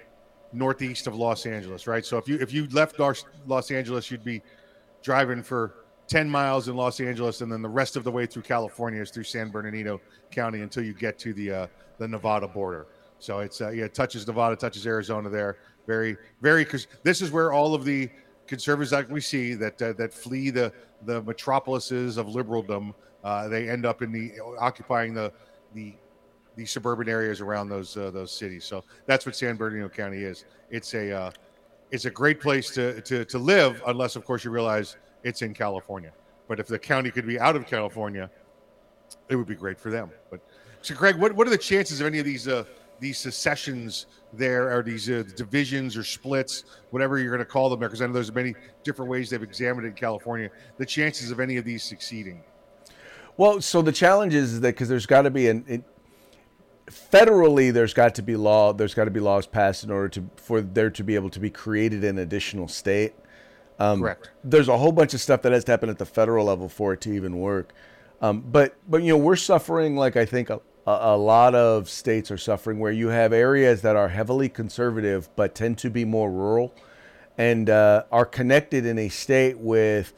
northeast 0.52 1.08
of 1.08 1.16
Los 1.16 1.44
Angeles, 1.44 1.88
right? 1.88 2.06
So 2.06 2.16
if 2.16 2.28
you 2.28 2.38
if 2.38 2.52
you 2.52 2.68
left 2.68 3.00
Los 3.00 3.70
Angeles, 3.72 4.12
you'd 4.12 4.22
be 4.22 4.42
driving 5.02 5.42
for 5.42 5.74
ten 6.06 6.30
miles 6.30 6.68
in 6.68 6.76
Los 6.76 7.00
Angeles, 7.00 7.40
and 7.40 7.50
then 7.50 7.62
the 7.62 7.68
rest 7.68 7.96
of 7.96 8.04
the 8.04 8.12
way 8.12 8.26
through 8.26 8.42
California 8.42 9.02
is 9.02 9.10
through 9.10 9.24
San 9.24 9.50
Bernardino 9.50 10.00
County 10.30 10.60
until 10.60 10.84
you 10.84 10.94
get 10.94 11.18
to 11.18 11.32
the 11.32 11.50
uh, 11.50 11.66
the 11.98 12.06
Nevada 12.06 12.46
border. 12.46 12.86
So 13.18 13.40
it's 13.40 13.60
uh, 13.60 13.70
yeah, 13.70 13.84
it 13.84 13.94
touches 13.94 14.26
Nevada, 14.26 14.56
touches 14.56 14.86
Arizona 14.86 15.28
there. 15.28 15.58
Very 15.86 16.16
very 16.40 16.64
because 16.64 16.86
this 17.02 17.22
is 17.22 17.30
where 17.30 17.52
all 17.52 17.74
of 17.74 17.84
the 17.84 18.10
conservatives 18.46 18.90
that 18.90 19.08
we 19.08 19.20
see 19.20 19.54
that 19.54 19.80
uh, 19.80 19.92
that 19.94 20.12
flee 20.12 20.50
the 20.50 20.72
the 21.04 21.22
metropolises 21.22 22.16
of 22.16 22.26
liberaldom, 22.26 22.94
uh, 23.24 23.48
they 23.48 23.68
end 23.68 23.86
up 23.86 24.02
in 24.02 24.12
the 24.12 24.32
occupying 24.58 25.14
the 25.14 25.32
the 25.74 25.94
the 26.56 26.66
suburban 26.66 27.08
areas 27.08 27.40
around 27.40 27.68
those 27.68 27.96
uh, 27.96 28.10
those 28.10 28.32
cities. 28.32 28.64
So 28.64 28.84
that's 29.06 29.24
what 29.24 29.36
San 29.36 29.56
Bernardino 29.56 29.88
County 29.88 30.22
is. 30.22 30.44
It's 30.70 30.92
a 30.94 31.12
uh, 31.12 31.30
it's 31.90 32.04
a 32.04 32.10
great 32.10 32.40
place 32.40 32.70
to, 32.70 33.00
to 33.02 33.24
to 33.24 33.38
live, 33.38 33.82
unless 33.86 34.16
of 34.16 34.24
course 34.24 34.44
you 34.44 34.50
realize 34.50 34.96
it's 35.22 35.42
in 35.42 35.54
California. 35.54 36.12
But 36.48 36.58
if 36.60 36.66
the 36.66 36.78
county 36.78 37.10
could 37.10 37.26
be 37.26 37.38
out 37.38 37.56
of 37.56 37.66
California, 37.66 38.30
it 39.28 39.36
would 39.36 39.46
be 39.46 39.54
great 39.54 39.78
for 39.78 39.90
them. 39.90 40.10
But 40.30 40.40
so, 40.82 40.94
Craig, 40.94 41.16
what 41.16 41.32
what 41.32 41.46
are 41.46 41.50
the 41.50 41.58
chances 41.58 42.00
of 42.00 42.06
any 42.06 42.18
of 42.18 42.24
these 42.24 42.48
uh, 42.48 42.64
these 43.00 43.18
secessions 43.18 44.06
there 44.32 44.76
or 44.76 44.82
these 44.82 45.08
uh, 45.08 45.24
divisions 45.36 45.96
or 45.96 46.04
splits, 46.04 46.64
whatever 46.90 47.18
you're 47.18 47.30
going 47.30 47.38
to 47.38 47.44
call 47.44 47.70
them 47.70 47.80
there, 47.80 47.88
because 47.88 48.02
I 48.02 48.06
know 48.06 48.12
there's 48.12 48.32
many 48.32 48.54
different 48.84 49.10
ways 49.10 49.30
they've 49.30 49.42
examined 49.42 49.86
it 49.86 49.90
in 49.90 49.94
California. 49.94 50.50
The 50.76 50.86
chances 50.86 51.30
of 51.30 51.40
any 51.40 51.56
of 51.56 51.64
these 51.64 51.82
succeeding. 51.82 52.42
Well, 53.36 53.60
so 53.60 53.82
the 53.82 53.92
challenge 53.92 54.34
is 54.34 54.60
that 54.60 54.74
because 54.74 54.88
there's 54.88 55.06
got 55.06 55.22
to 55.22 55.30
be 55.30 55.48
an 55.48 55.64
it, 55.68 55.84
federally, 56.90 57.72
there's 57.72 57.94
got 57.94 58.14
to 58.16 58.22
be 58.22 58.36
law, 58.36 58.72
there's 58.72 58.94
got 58.94 59.04
to 59.04 59.10
be 59.10 59.20
laws 59.20 59.46
passed 59.46 59.84
in 59.84 59.90
order 59.90 60.08
to 60.08 60.28
for 60.36 60.60
there 60.60 60.90
to 60.90 61.04
be 61.04 61.14
able 61.14 61.30
to 61.30 61.40
be 61.40 61.50
created 61.50 62.04
an 62.04 62.18
additional 62.18 62.68
state. 62.68 63.14
Um, 63.78 64.00
Correct. 64.00 64.30
There's 64.42 64.68
a 64.68 64.76
whole 64.76 64.92
bunch 64.92 65.14
of 65.14 65.20
stuff 65.20 65.42
that 65.42 65.52
has 65.52 65.64
to 65.64 65.72
happen 65.72 65.88
at 65.88 65.98
the 65.98 66.06
federal 66.06 66.46
level 66.46 66.68
for 66.68 66.92
it 66.92 67.00
to 67.02 67.12
even 67.12 67.38
work. 67.38 67.72
Um, 68.20 68.40
but 68.40 68.76
but 68.88 69.02
you 69.02 69.10
know 69.10 69.16
we're 69.16 69.36
suffering 69.36 69.94
like 69.94 70.16
I 70.16 70.24
think 70.24 70.50
a, 70.50 70.60
a 70.88 71.16
lot 71.16 71.54
of 71.54 71.88
states 71.88 72.30
are 72.30 72.38
suffering 72.38 72.78
where 72.78 72.92
you 72.92 73.08
have 73.08 73.32
areas 73.32 73.82
that 73.82 73.96
are 73.96 74.08
heavily 74.08 74.48
conservative 74.48 75.28
but 75.36 75.54
tend 75.54 75.78
to 75.78 75.90
be 75.90 76.04
more 76.04 76.30
rural 76.30 76.74
and 77.36 77.70
uh, 77.70 78.04
are 78.10 78.24
connected 78.24 78.86
in 78.86 78.98
a 78.98 79.08
state 79.08 79.58
with 79.58 80.12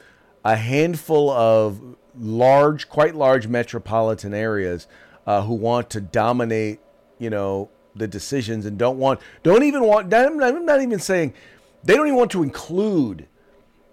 a 0.45 0.57
handful 0.57 1.31
of 1.31 1.97
large, 2.19 2.89
quite 2.89 3.15
large 3.15 3.47
metropolitan 3.47 4.33
areas 4.33 4.87
uh, 5.27 5.43
who 5.43 5.55
want 5.55 5.91
to 5.91 6.01
dominate, 6.01 6.81
you 7.19 7.31
know, 7.31 7.69
the 7.95 8.09
decisions 8.09 8.65
and 8.65 8.79
don't 8.79 8.99
want, 8.99 9.21
don't 9.43 9.65
even 9.65 9.83
want. 9.85 10.13
I'm 10.15 10.39
not 10.39 10.81
even 10.81 10.99
saying 10.99 11.35
they 11.85 11.97
don't 11.97 12.07
even 12.07 12.19
want 12.19 12.31
to 12.33 12.43
include 12.43 13.27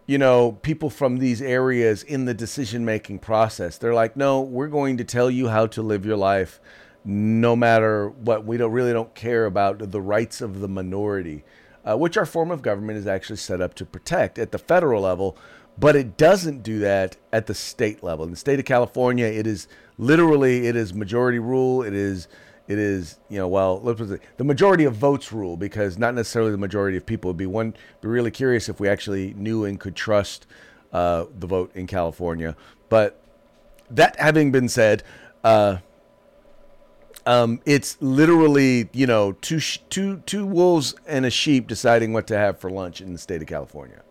you 0.08 0.18
know, 0.18 0.54
people 0.54 0.90
from 0.90 1.18
these 1.18 1.42
areas 1.42 2.02
in 2.02 2.26
the 2.26 2.34
decision 2.34 2.86
making 2.86 3.20
process. 3.20 3.78
They're 3.78 3.94
like, 3.94 4.16
no, 4.16 4.40
we're 4.42 4.70
going 4.70 4.98
to 4.98 5.04
tell 5.04 5.30
you 5.30 5.50
how 5.50 5.68
to 5.68 5.82
live 5.82 6.06
your 6.06 6.16
life 6.16 6.62
no 7.04 7.58
matter 7.58 8.10
what. 8.10 8.46
We 8.46 8.56
don't 8.56 8.72
really 8.72 8.94
don't 8.94 9.14
care 9.14 9.46
about 9.46 9.92
the 9.92 10.02
rights 10.02 10.40
of 10.40 10.62
the 10.62 10.70
minority, 10.70 11.44
uh, 11.86 11.98
which 11.98 12.16
our 12.16 12.26
form 12.26 12.52
of 12.52 12.62
government 12.62 12.98
is 12.98 13.06
actually 13.06 13.36
set 13.36 13.60
up 13.60 13.74
to 13.76 13.86
protect 13.86 14.40
at 14.40 14.54
the 14.54 14.58
federal 14.58 15.02
level. 15.02 15.38
But 15.78 15.98
it 15.98 16.18
doesn't 16.18 16.64
do 16.64 16.80
that 16.80 17.18
at 17.32 17.46
the 17.46 17.54
state 17.54 18.02
level. 18.02 18.26
In 18.26 18.32
the 18.32 18.38
state 18.38 18.60
of 18.60 18.66
California, 18.66 19.26
it 19.26 19.46
is 19.46 19.68
literally 19.98 20.68
it 20.68 20.76
is 20.76 20.94
majority 20.94 21.38
rule. 21.38 21.84
It 21.84 21.94
is 21.94 22.30
it 22.68 22.78
is 22.78 23.20
you 23.30 23.38
know 23.38 23.48
well 23.48 23.80
the 23.80 24.44
majority 24.44 24.84
of 24.84 24.94
votes 24.96 25.32
rule 25.32 25.56
because 25.56 25.98
not 25.98 26.14
necessarily 26.14 26.52
the 26.52 26.58
majority 26.58 26.98
of 26.98 27.06
people 27.06 27.30
would 27.30 27.38
be 27.38 27.46
one 27.46 27.74
be 28.02 28.08
really 28.08 28.32
curious 28.32 28.68
if 28.70 28.80
we 28.80 28.90
actually 28.90 29.34
knew 29.36 29.64
and 29.66 29.80
could 29.80 29.96
trust 29.96 30.46
uh, 30.94 31.26
the 31.38 31.48
vote 31.48 31.72
in 31.76 31.88
California. 31.88 32.56
But 32.90 33.20
that 33.90 34.20
having 34.20 34.52
been 34.52 34.70
said, 34.70 35.04
uh, 35.44 35.78
um, 37.26 37.62
it's 37.66 37.98
literally 38.02 38.90
you 38.94 39.06
know 39.06 39.34
two 39.34 39.60
sh- 39.60 39.80
two 39.90 40.18
two 40.26 40.46
wolves 40.46 40.96
and 41.06 41.26
a 41.26 41.30
sheep 41.30 41.68
deciding 41.68 42.14
what 42.14 42.28
to 42.28 42.38
have 42.38 42.60
for 42.60 42.70
lunch 42.70 43.02
in 43.02 43.14
the 43.14 43.20
state 43.20 43.42
of 43.42 43.48
California. 43.48 44.02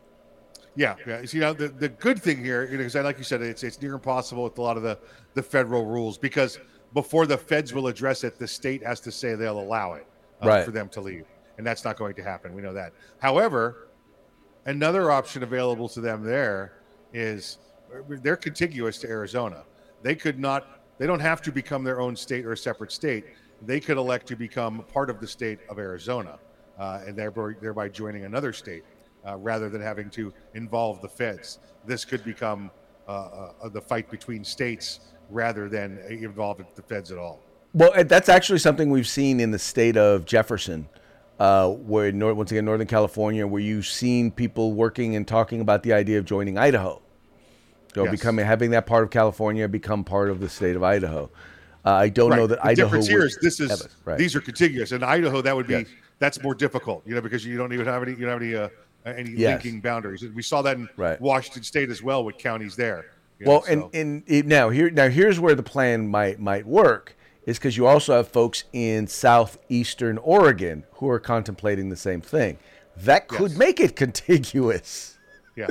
Yeah, 0.75 0.97
yeah. 1.07 1.23
You 1.23 1.41
know 1.41 1.53
the, 1.55 1.69
the 1.69 1.89
good 1.89 2.23
thing 2.23 2.45
here, 2.45 2.67
because 2.67 2.95
you 2.95 3.01
know, 3.01 3.07
like 3.07 3.19
you 3.19 3.25
said, 3.25 3.41
it's 3.41 3.63
it's 3.63 3.81
near 3.81 3.95
impossible 3.95 4.45
with 4.45 4.59
a 4.59 4.63
lot 4.63 4.77
of 4.77 4.83
the 4.83 4.99
the 5.35 5.43
federal 5.43 5.87
rules 5.87 6.19
because 6.19 6.59
before 6.95 7.27
the 7.27 7.37
feds 7.37 7.73
will 7.73 7.89
address 7.89 8.25
it, 8.25 8.39
the 8.39 8.49
state 8.49 8.85
has 8.85 9.01
to 9.01 9.13
say 9.13 9.35
they'll 9.35 9.61
allow 9.61 9.95
it 9.95 10.07
uh, 10.43 10.49
right. 10.49 10.65
for 10.65 10.71
them 10.71 10.89
to 10.91 11.01
leave. 11.01 11.27
And 11.59 11.67
that's 11.67 11.85
not 11.85 11.97
going 11.97 12.15
to 12.15 12.23
happen. 12.23 12.55
We 12.55 12.63
know 12.63 12.75
that. 12.75 12.93
However, 13.19 13.89
another 14.67 15.11
option 15.11 15.43
available 15.43 15.89
to 15.91 16.01
them 16.01 16.23
there 16.23 16.81
is 17.13 17.59
they're 18.09 18.37
contiguous 18.37 18.99
to 18.99 19.09
Arizona. 19.09 19.65
They 20.03 20.15
could 20.15 20.39
not, 20.39 20.83
they 20.99 21.07
don't 21.07 21.21
have 21.21 21.41
to 21.43 21.53
become 21.53 21.85
their 21.85 22.01
own 22.01 22.15
state 22.17 22.45
or 22.45 22.53
a 22.53 22.57
separate 22.57 22.93
state. 22.93 23.25
They 23.63 23.81
could 23.81 23.97
elect 23.97 24.27
to 24.29 24.37
become 24.37 24.85
part 24.93 25.09
of 25.09 25.21
the 25.21 25.27
state 25.27 25.61
of 25.71 25.79
Arizona 25.79 26.39
uh, 26.79 27.01
and 27.07 27.17
thereby, 27.17 27.53
thereby 27.61 27.89
joining 27.89 28.25
another 28.25 28.53
state 28.53 28.85
uh, 29.27 29.37
rather 29.37 29.69
than 29.69 29.81
having 29.81 30.11
to 30.11 30.33
involve 30.55 31.01
the 31.01 31.09
feds. 31.09 31.59
This 31.87 32.05
could 32.05 32.25
become 32.25 32.71
uh, 33.09 33.51
uh, 33.63 33.69
the 33.69 33.81
fight 33.81 34.11
between 34.11 34.45
states 34.45 35.01
rather 35.31 35.69
than 35.69 35.99
involved 36.09 36.63
the 36.75 36.83
feds 36.83 37.11
at 37.11 37.19
all. 37.19 37.41
Well, 37.75 37.93
that's 38.05 38.29
actually 38.29 38.59
something 38.59 38.91
we've 38.91 39.09
seen 39.09 39.39
in 39.39 39.51
the 39.51 39.59
state 39.59 39.97
of 39.97 40.25
Jefferson, 40.25 40.89
uh, 41.39 41.69
where 41.69 42.11
once 42.35 42.51
again 42.51 42.65
Northern 42.65 42.87
California, 42.87 43.47
where 43.47 43.61
you've 43.61 43.87
seen 43.87 44.31
people 44.31 44.73
working 44.73 45.15
and 45.15 45.29
talking 45.29 45.61
about 45.61 45.83
the 45.83 45.93
idea 45.93 46.19
of 46.19 46.25
joining 46.25 46.57
Idaho, 46.57 47.03
so 47.95 48.05
yes. 48.05 48.11
becoming 48.11 48.47
having 48.47 48.71
that 48.71 48.87
part 48.87 49.05
of 49.05 49.11
California 49.11 49.69
become 49.69 50.05
part 50.05 50.31
of 50.31 50.41
the 50.41 50.49
state 50.49 50.77
of 50.77 50.83
Idaho. 50.83 51.31
Uh, 51.85 51.91
I 51.91 52.09
don't 52.09 52.31
right. 52.31 52.37
know 52.37 52.47
that 52.47 52.63
the 52.63 52.67
Idaho. 52.67 52.87
Difference 52.87 53.09
here 53.09 53.27
is 53.27 53.39
this 53.43 53.61
is 53.61 53.89
right. 54.05 54.17
these 54.17 54.35
are 54.35 54.41
contiguous. 54.41 54.93
In 54.93 55.03
Idaho, 55.03 55.43
that 55.43 55.55
would 55.55 55.67
be 55.67 55.75
yes. 55.75 55.87
that's 56.19 56.43
more 56.43 56.55
difficult, 56.55 57.07
you 57.07 57.15
know, 57.15 57.21
because 57.21 57.45
you 57.45 57.59
don't 57.59 57.73
even 57.73 57.87
have 57.87 58.03
any 58.03 58.13
you 58.13 58.27
don't 58.27 58.31
have 58.31 58.43
any 58.43 58.55
uh, 58.55 58.69
any 59.05 59.31
yes. 59.33 59.63
linking 59.63 59.81
boundaries. 59.81 60.25
We 60.35 60.43
saw 60.43 60.63
that 60.63 60.79
in 60.79 60.89
right. 60.97 61.21
Washington 61.21 61.63
State 61.63 61.91
as 61.91 62.03
well 62.03 62.25
with 62.25 62.39
counties 62.39 62.75
there 62.75 63.05
well, 63.45 63.65
know, 63.69 63.91
and, 63.93 64.25
so. 64.27 64.35
and 64.35 64.49
now 64.49 64.71
here 64.71 64.91
now 64.91 65.09
here's 65.09 65.39
where 65.39 65.55
the 65.55 65.63
plan 65.63 66.09
might 66.09 66.39
might 66.39 66.67
work 66.67 67.17
is 67.45 67.59
because 67.59 67.77
you 67.77 67.87
also 67.87 68.17
have 68.17 68.29
folks 68.29 68.65
in 68.73 69.07
southeastern 69.07 70.19
Oregon 70.19 70.85
who 70.95 71.09
are 71.09 71.21
contemplating 71.21 71.91
the 71.91 71.97
same 71.97 72.21
thing. 72.21 72.59
That 72.97 73.29
could 73.29 73.53
yes. 73.53 73.59
make 73.59 73.81
it 73.81 73.97
contiguous. 73.97 75.19
Yeah. 75.55 75.69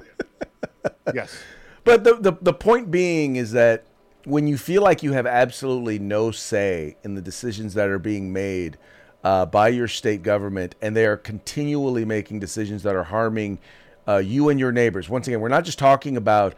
yes. 1.13 1.37
But 1.83 2.03
the, 2.03 2.15
the 2.15 2.31
the 2.41 2.53
point 2.53 2.91
being 2.91 3.35
is 3.35 3.51
that 3.51 3.83
when 4.25 4.47
you 4.47 4.57
feel 4.57 4.81
like 4.81 5.03
you 5.03 5.13
have 5.13 5.27
absolutely 5.27 5.99
no 5.99 6.31
say 6.31 6.97
in 7.03 7.13
the 7.13 7.21
decisions 7.21 7.75
that 7.75 7.89
are 7.89 7.99
being 7.99 8.33
made 8.33 8.77
uh, 9.23 9.45
by 9.45 9.67
your 9.67 9.87
state 9.87 10.23
government, 10.23 10.75
and 10.81 10.95
they 10.95 11.05
are 11.05 11.17
continually 11.17 12.05
making 12.05 12.39
decisions 12.39 12.83
that 12.83 12.95
are 12.95 13.03
harming 13.03 13.59
uh, 14.07 14.17
you 14.17 14.49
and 14.49 14.59
your 14.59 14.71
neighbors. 14.71 15.09
Once 15.09 15.27
again, 15.27 15.41
we're 15.41 15.47
not 15.47 15.65
just 15.65 15.79
talking 15.79 16.17
about 16.17 16.55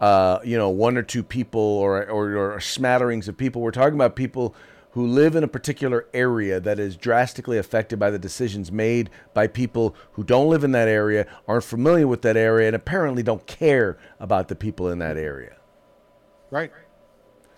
uh, 0.00 0.40
you 0.44 0.56
know, 0.56 0.68
one 0.68 0.96
or 0.96 1.02
two 1.02 1.22
people 1.22 1.60
or, 1.60 2.08
or, 2.08 2.54
or 2.54 2.60
smatterings 2.60 3.28
of 3.28 3.36
people. 3.36 3.62
We're 3.62 3.70
talking 3.70 3.94
about 3.94 4.16
people 4.16 4.54
who 4.96 5.06
live 5.06 5.36
in 5.36 5.44
a 5.44 5.48
particular 5.48 6.06
area 6.14 6.58
that 6.58 6.78
is 6.78 6.96
drastically 6.96 7.58
affected 7.58 7.98
by 7.98 8.10
the 8.10 8.18
decisions 8.18 8.72
made 8.72 9.10
by 9.34 9.46
people 9.46 9.94
who 10.12 10.24
don't 10.24 10.48
live 10.48 10.64
in 10.64 10.72
that 10.72 10.88
area, 10.88 11.26
aren't 11.46 11.64
familiar 11.64 12.06
with 12.06 12.22
that 12.22 12.36
area, 12.36 12.66
and 12.66 12.74
apparently 12.74 13.22
don't 13.22 13.46
care 13.46 13.98
about 14.20 14.48
the 14.48 14.54
people 14.54 14.88
in 14.88 14.98
that 14.98 15.18
area. 15.18 15.56
Right. 16.50 16.72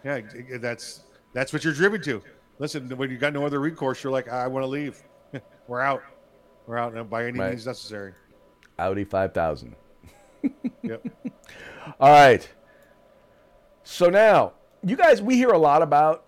Yeah, 0.04 0.20
that's 0.60 1.04
that's 1.32 1.52
what 1.52 1.62
you're 1.62 1.74
driven 1.74 2.02
to. 2.02 2.22
Listen, 2.58 2.88
when 2.96 3.08
you've 3.08 3.20
got 3.20 3.32
no 3.32 3.46
other 3.46 3.60
recourse, 3.60 4.02
you're 4.02 4.12
like, 4.12 4.28
I 4.28 4.48
want 4.48 4.64
to 4.64 4.68
leave. 4.68 5.00
We're 5.68 5.80
out. 5.80 6.02
We're 6.66 6.78
out 6.78 7.08
by 7.08 7.26
any 7.26 7.38
right. 7.38 7.50
means 7.50 7.66
necessary. 7.66 8.14
Audi 8.80 9.04
5000. 9.04 9.76
yep. 10.82 11.06
All 12.00 12.10
right. 12.10 12.48
So 13.84 14.10
now, 14.10 14.52
you 14.84 14.96
guys, 14.96 15.22
we 15.22 15.36
hear 15.36 15.50
a 15.50 15.58
lot 15.58 15.82
about 15.82 16.24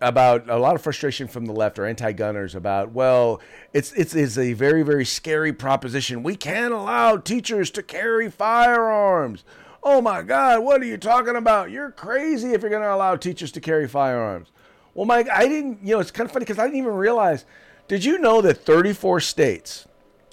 about 0.00 0.50
a 0.50 0.58
lot 0.58 0.74
of 0.74 0.82
frustration 0.82 1.28
from 1.28 1.46
the 1.46 1.52
left 1.52 1.78
or 1.78 1.86
anti-gunners 1.86 2.54
about 2.54 2.92
well 2.92 3.40
it's 3.72 3.92
it's, 3.92 4.14
it's 4.14 4.36
a 4.36 4.52
very 4.52 4.82
very 4.82 5.04
scary 5.04 5.52
proposition. 5.52 6.22
We 6.22 6.36
can't 6.36 6.74
allow 6.74 7.16
teachers 7.16 7.70
to 7.72 7.82
carry 7.82 8.30
firearms. 8.30 9.44
Oh 9.82 10.02
my 10.02 10.22
god 10.22 10.62
what 10.62 10.82
are 10.82 10.86
you 10.86 10.98
talking 10.98 11.36
about? 11.36 11.70
You're 11.70 11.90
crazy 11.90 12.52
if 12.52 12.60
you're 12.60 12.70
going 12.70 12.82
to 12.82 12.94
allow 12.94 13.16
teachers 13.16 13.52
to 13.52 13.60
carry 13.60 13.88
firearms. 13.88 14.50
Well 14.94 15.06
mike 15.06 15.28
i 15.32 15.48
didn't 15.48 15.78
you 15.82 15.94
know 15.94 16.00
it's 16.00 16.10
kind 16.10 16.26
of 16.28 16.32
funny 16.32 16.44
because 16.44 16.58
i 16.58 16.64
didn't 16.64 16.78
even 16.78 16.94
realize 16.94 17.46
did 17.88 18.04
you 18.04 18.18
know 18.18 18.40
that 18.42 18.64
34 18.64 19.20
states 19.20 19.86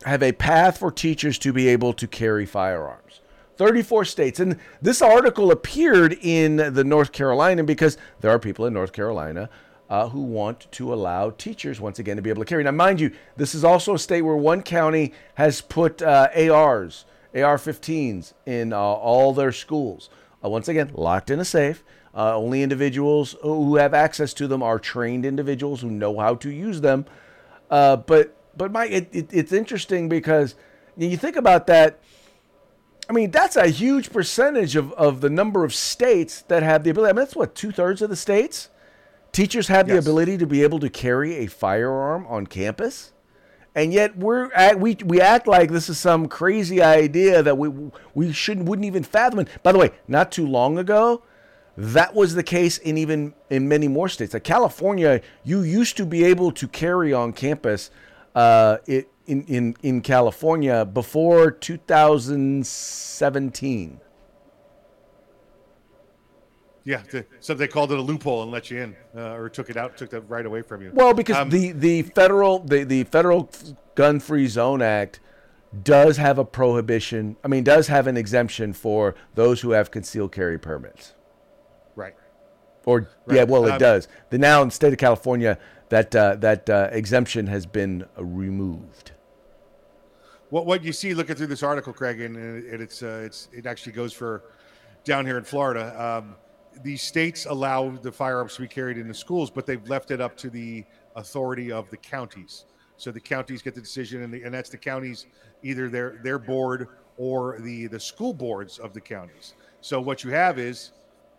have 0.06 0.22
a 0.22 0.32
path 0.34 0.80
for 0.80 0.92
teachers 0.92 1.38
to 1.40 1.54
be 1.54 1.68
able 1.68 1.94
to 1.94 2.08
carry 2.08 2.46
firearms 2.46 3.21
34 3.62 4.06
states. 4.06 4.40
And 4.40 4.58
this 4.82 5.04
article 5.04 5.52
appeared 5.52 6.18
in 6.20 6.56
the 6.56 6.84
North 6.84 7.12
Carolina 7.12 7.64
because 7.64 7.96
there 8.20 8.32
are 8.32 8.40
people 8.40 8.66
in 8.66 8.74
North 8.74 8.92
Carolina 8.92 9.52
uh, 9.88 10.10
who 10.10 10.24
want 10.24 10.66
to 10.72 10.92
allow 10.92 11.30
teachers 11.30 11.80
once 11.80 12.00
again 12.00 12.16
to 12.16 12.24
be 12.24 12.32
able 12.32 12.42
to 12.42 12.50
carry. 12.50 12.64
Now, 12.64 12.72
mind 12.72 13.00
you, 13.00 13.12
this 13.38 13.54
is 13.54 13.64
also 13.64 13.94
a 13.94 14.00
state 14.00 14.24
where 14.24 14.36
one 14.36 14.64
county 14.64 15.14
has 15.36 15.62
put 15.62 16.02
uh, 16.02 16.30
ARs, 16.36 17.06
AR-15s 17.36 18.34
in 18.48 18.74
uh, 18.74 18.80
all 18.80 19.32
their 19.32 19.52
schools. 19.52 20.10
Uh, 20.44 20.50
once 20.50 20.68
again, 20.68 20.90
locked 20.96 21.30
in 21.30 21.40
a 21.40 21.46
safe. 21.46 21.84
Uh, 22.16 22.36
only 22.36 22.64
individuals 22.64 23.36
who 23.44 23.76
have 23.76 23.94
access 23.94 24.34
to 24.34 24.48
them 24.48 24.64
are 24.64 24.80
trained 24.80 25.24
individuals 25.24 25.82
who 25.82 25.92
know 25.92 26.18
how 26.18 26.34
to 26.34 26.50
use 26.50 26.82
them. 26.82 27.06
Uh, 27.70 27.96
but 27.96 28.36
but 28.58 28.72
my 28.72 28.88
it, 28.88 29.08
it, 29.12 29.30
it's 29.32 29.52
interesting 29.52 30.10
because 30.10 30.56
you 30.98 31.16
think 31.16 31.36
about 31.36 31.68
that 31.68 32.00
I 33.12 33.14
mean, 33.14 33.30
that's 33.30 33.58
a 33.58 33.68
huge 33.68 34.14
percentage 34.14 34.78
of, 34.78 34.94
of 34.94 35.20
the 35.20 35.30
number 35.30 35.66
of 35.66 35.76
states 35.76 36.44
that 36.44 36.64
have 36.64 36.86
the 36.86 36.92
ability. 36.92 37.10
I 37.10 37.12
mean, 37.12 37.26
that's 37.26 37.36
what, 37.36 37.56
two 37.56 37.74
thirds 37.74 38.02
of 38.02 38.10
the 38.10 38.16
states? 38.16 38.70
Teachers 39.34 39.68
have 39.68 39.90
yes. 39.90 39.96
the 39.96 40.00
ability 40.00 40.38
to 40.38 40.48
be 40.48 40.64
able 40.64 40.80
to 40.80 40.90
carry 40.90 41.36
a 41.36 41.48
firearm 41.48 42.26
on 42.28 42.48
campus. 42.48 43.12
And 43.76 43.92
yet 43.92 44.18
we're 44.18 44.50
at, 44.54 44.80
we, 44.80 44.96
we 45.04 45.20
act 45.20 45.46
like 45.46 45.72
this 45.72 45.90
is 45.90 46.00
some 46.00 46.30
crazy 46.30 46.82
idea 46.82 47.44
that 47.44 47.58
we, 47.58 47.92
we 48.14 48.32
shouldn't, 48.32 48.70
wouldn't 48.70 48.86
even 48.86 49.04
fathom 49.04 49.40
it. 49.40 49.50
By 49.62 49.74
the 49.74 49.78
way, 49.78 49.92
not 50.08 50.32
too 50.32 50.48
long 50.48 50.78
ago, 50.78 51.22
that 51.76 52.16
was 52.16 52.34
the 52.34 52.44
case 52.44 52.78
in 52.78 52.98
even 52.98 53.34
in 53.50 53.68
many 53.68 53.90
more 53.90 54.08
states. 54.08 54.34
Like 54.34 54.46
California, 54.46 55.20
you 55.44 55.64
used 55.64 55.98
to 55.98 56.06
be 56.06 56.24
able 56.24 56.54
to 56.54 56.66
carry 56.66 57.12
on 57.12 57.34
campus 57.34 57.92
uh, 58.36 58.78
it, 58.86 59.10
in, 59.32 59.44
in, 59.46 59.76
in 59.82 60.02
California 60.02 60.86
before 60.86 61.50
2017. 61.52 64.00
Yeah, 66.84 67.04
the, 67.12 67.28
so 67.40 67.54
they 67.54 67.68
called 67.68 67.92
it 67.92 68.00
a 68.00 68.02
loophole 68.02 68.42
and 68.44 68.52
let 68.52 68.70
you 68.72 68.82
in, 68.82 68.96
uh, 69.16 69.36
or 69.36 69.50
took 69.50 69.70
it 69.70 69.78
out, 69.78 69.96
took 69.98 70.10
that 70.10 70.22
right 70.22 70.44
away 70.46 70.64
from 70.64 70.82
you. 70.82 70.92
Well, 70.94 71.14
because 71.14 71.38
um, 71.38 71.50
the, 71.50 71.72
the 71.74 72.02
federal 72.02 72.58
the, 72.60 72.84
the 72.84 73.04
federal 73.06 73.50
Gun 73.94 74.20
Free 74.20 74.48
Zone 74.48 74.82
Act 74.82 75.20
does 75.84 76.18
have 76.18 76.40
a 76.40 76.44
prohibition. 76.44 77.38
I 77.44 77.48
mean, 77.48 77.64
does 77.64 77.86
have 77.88 78.08
an 78.08 78.18
exemption 78.18 78.74
for 78.74 79.14
those 79.36 79.62
who 79.62 79.70
have 79.72 79.92
concealed 79.92 80.32
carry 80.32 80.58
permits. 80.58 81.14
Right. 81.96 82.16
Or 82.86 83.08
right. 83.28 83.38
yeah, 83.38 83.44
well, 83.44 83.68
it 83.68 83.74
um, 83.74 83.80
does. 83.80 84.08
The 84.32 84.40
now 84.40 84.64
in 84.64 84.70
the 84.70 84.74
state 84.74 84.92
of 84.92 84.98
California, 84.98 85.60
that 85.90 86.16
uh, 86.16 86.38
that 86.38 86.68
uh, 86.68 86.90
exemption 86.92 87.46
has 87.48 87.68
been 87.68 88.06
removed. 88.18 89.12
What 90.52 90.66
what 90.66 90.84
you 90.84 90.92
see 90.92 91.14
looking 91.14 91.38
through 91.38 91.48
this 91.48 91.64
article, 91.64 91.94
Craig, 91.94 92.20
and, 92.20 92.36
and 92.36 92.82
it's 92.82 93.02
uh, 93.02 93.24
it's 93.26 93.48
it 93.54 93.66
actually 93.66 93.94
goes 93.94 94.12
for 94.12 94.44
down 95.06 95.26
here 95.26 95.38
in 95.38 95.46
Florida. 95.46 95.96
Um, 95.98 96.36
these 96.84 97.02
states 97.02 97.46
allow 97.46 97.90
the 97.90 98.12
firearms 98.12 98.56
to 98.56 98.62
be 98.62 98.68
carried 98.68 98.98
in 98.98 99.08
the 99.08 99.14
schools, 99.14 99.50
but 99.50 99.66
they've 99.66 99.88
left 99.88 100.12
it 100.12 100.20
up 100.20 100.36
to 100.38 100.50
the 100.50 100.84
authority 101.16 101.72
of 101.72 101.90
the 101.90 101.96
counties. 101.96 102.66
So 102.98 103.12
the 103.12 103.20
counties 103.20 103.62
get 103.62 103.76
the 103.76 103.82
decision, 103.82 104.24
and, 104.24 104.34
the, 104.34 104.44
and 104.44 104.54
that's 104.54 104.70
the 104.70 104.78
counties, 104.78 105.26
either 105.64 105.88
their 105.88 106.20
their 106.22 106.38
board 106.38 106.90
or 107.16 107.58
the 107.62 107.88
the 107.88 108.00
school 108.00 108.34
boards 108.34 108.78
of 108.78 108.94
the 108.94 109.00
counties. 109.00 109.54
So 109.80 110.02
what 110.02 110.22
you 110.26 110.32
have 110.32 110.60
is, 110.60 110.92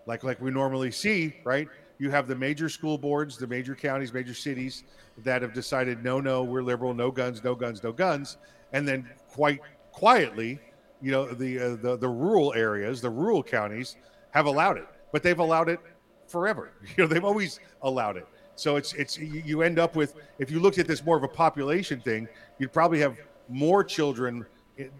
like 0.06 0.24
like 0.24 0.40
we 0.40 0.50
normally 0.50 0.90
see, 0.90 1.36
right? 1.44 1.68
You 1.98 2.10
have 2.10 2.28
the 2.28 2.34
major 2.34 2.70
school 2.70 2.96
boards, 2.96 3.36
the 3.36 3.46
major 3.46 3.74
counties, 3.74 4.10
major 4.14 4.32
cities 4.32 4.84
that 5.18 5.42
have 5.42 5.52
decided, 5.52 6.02
no, 6.02 6.18
no, 6.18 6.42
we're 6.42 6.62
liberal, 6.62 6.94
no 6.94 7.10
guns, 7.10 7.44
no 7.44 7.54
guns, 7.54 7.84
no 7.84 7.92
guns, 7.92 8.38
and 8.72 8.86
then 8.86 9.08
quite 9.28 9.60
quietly, 9.90 10.58
you 11.00 11.10
know, 11.10 11.26
the 11.26 11.58
uh, 11.58 11.76
the 11.76 11.96
the 11.96 12.08
rural 12.08 12.52
areas, 12.54 13.00
the 13.00 13.10
rural 13.10 13.42
counties 13.42 13.96
have 14.30 14.46
allowed 14.46 14.76
it 14.78 14.86
but 15.12 15.22
they've 15.22 15.38
allowed 15.38 15.68
it 15.68 15.78
forever. 16.26 16.72
You 16.96 17.04
know, 17.04 17.06
they've 17.06 17.24
always 17.24 17.60
allowed 17.82 18.16
it. 18.16 18.26
So 18.56 18.76
it's 18.76 18.92
it's 18.94 19.18
you 19.18 19.62
end 19.62 19.78
up 19.78 19.94
with 19.94 20.14
if 20.38 20.50
you 20.50 20.58
looked 20.60 20.78
at 20.78 20.86
this 20.86 21.04
more 21.04 21.16
of 21.16 21.22
a 21.22 21.28
population 21.28 22.00
thing, 22.00 22.28
you'd 22.58 22.72
probably 22.72 22.98
have 23.00 23.16
more 23.48 23.84
children 23.84 24.44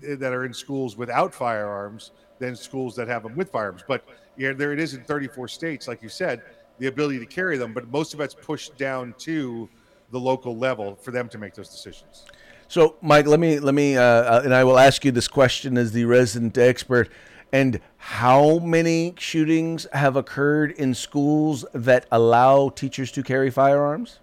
that 0.02 0.32
are 0.32 0.44
in 0.44 0.54
schools 0.54 0.96
without 0.96 1.35
firearms 1.35 2.12
than 2.38 2.54
schools 2.54 2.94
that 2.96 3.08
have 3.08 3.22
them 3.22 3.35
with 3.35 3.50
firearms. 3.50 3.82
But 3.87 4.04
yeah, 4.37 4.52
there 4.52 4.72
it 4.72 4.80
is 4.80 4.94
in 4.94 5.02
34 5.04 5.48
states, 5.48 5.87
like 5.88 6.02
you 6.02 6.08
said, 6.08 6.42
the 6.78 6.87
ability 6.87 7.18
to 7.18 7.26
carry 7.26 7.58
them. 7.58 7.72
But 7.72 7.88
most 7.88 8.14
of 8.14 8.20
it's 8.20 8.35
pushed 8.35 8.76
down 8.78 9.14
to 9.18 9.68
the 10.11 10.20
local 10.20 10.56
level 10.56 10.96
for 10.96 11.11
them 11.11 11.28
to 11.28 11.38
make 11.38 11.54
those 11.54 11.68
decisions. 11.68 12.24
So, 12.72 12.96
Mike, 13.02 13.26
let 13.26 13.38
me 13.38 13.58
let 13.58 13.74
me, 13.74 13.98
uh, 13.98 14.02
uh 14.02 14.40
and 14.46 14.54
I 14.54 14.64
will 14.64 14.78
ask 14.78 15.04
you 15.04 15.12
this 15.12 15.28
question 15.28 15.76
as 15.76 15.92
the 15.92 16.06
resident 16.06 16.56
expert. 16.56 17.11
And 17.52 17.78
how 17.98 18.61
many 18.61 19.14
shootings 19.18 19.87
have 19.92 20.16
occurred 20.16 20.70
in 20.70 20.94
schools 20.94 21.66
that 21.74 22.06
allow 22.11 22.70
teachers 22.70 23.12
to 23.12 23.22
carry 23.22 23.50
firearms? 23.50 24.20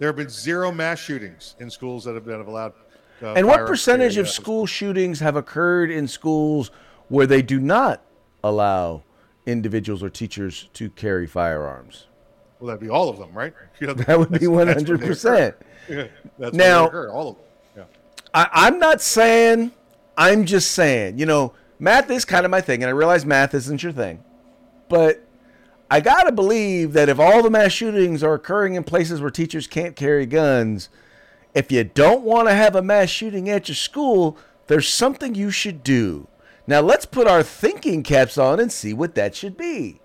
There 0.00 0.08
have 0.08 0.16
been 0.16 0.28
zero 0.28 0.72
mass 0.72 0.98
shootings 0.98 1.54
in 1.60 1.70
schools 1.70 2.02
that 2.02 2.16
have, 2.16 2.24
been 2.24 2.38
have 2.38 2.48
allowed. 2.48 2.72
Uh, 3.22 3.34
and 3.34 3.46
what 3.46 3.64
percentage 3.64 4.16
of 4.16 4.28
school 4.28 4.66
shootings 4.66 5.20
have 5.20 5.36
occurred 5.36 5.88
in 5.88 6.08
schools 6.08 6.72
where 7.06 7.28
they 7.28 7.42
do 7.42 7.60
not 7.60 8.02
allow 8.42 9.04
individuals 9.46 10.02
or 10.02 10.10
teachers 10.10 10.68
to 10.72 10.90
carry 10.90 11.28
firearms? 11.28 12.06
Well, 12.58 12.68
that'd 12.68 12.80
be 12.80 12.88
all 12.88 13.08
of 13.08 13.18
them, 13.18 13.32
right? 13.32 13.52
You 13.80 13.88
know, 13.88 13.94
that 13.94 14.18
would 14.18 14.32
be 14.38 14.46
one 14.46 14.68
hundred 14.68 15.00
percent. 15.00 15.56
Now, 16.38 16.88
all 16.88 17.28
of 17.28 17.36
them. 17.36 17.44
Yeah. 17.76 17.84
I, 18.34 18.48
I'm 18.52 18.78
not 18.80 19.00
saying. 19.00 19.70
I'm 20.16 20.44
just 20.44 20.72
saying. 20.72 21.18
You 21.18 21.26
know 21.26 21.54
math 21.78 22.10
is 22.10 22.24
kind 22.24 22.44
of 22.44 22.50
my 22.50 22.60
thing, 22.60 22.82
and 22.82 22.88
I 22.88 22.92
realize 22.92 23.24
math 23.24 23.54
isn't 23.54 23.82
your 23.82 23.92
thing. 23.92 24.22
But 24.88 25.26
I 25.90 26.00
got 26.00 26.24
to 26.24 26.32
believe 26.32 26.92
that 26.92 27.08
if 27.08 27.18
all 27.18 27.42
the 27.42 27.50
mass 27.50 27.72
shootings 27.72 28.22
are 28.22 28.34
occurring 28.34 28.74
in 28.74 28.84
places 28.84 29.20
where 29.20 29.30
teachers 29.30 29.66
can't 29.66 29.96
carry 29.96 30.26
guns, 30.26 30.88
if 31.54 31.70
you 31.72 31.84
don't 31.84 32.22
want 32.22 32.48
to 32.48 32.54
have 32.54 32.74
a 32.74 32.82
mass 32.82 33.08
shooting 33.08 33.48
at 33.48 33.68
your 33.68 33.76
school, 33.76 34.36
there's 34.66 34.88
something 34.88 35.34
you 35.34 35.50
should 35.50 35.82
do. 35.82 36.28
Now 36.66 36.80
let's 36.80 37.06
put 37.06 37.28
our 37.28 37.42
thinking 37.42 38.02
caps 38.02 38.36
on 38.38 38.58
and 38.58 38.72
see 38.72 38.92
what 38.92 39.14
that 39.14 39.34
should 39.34 39.56
be. 39.56 40.00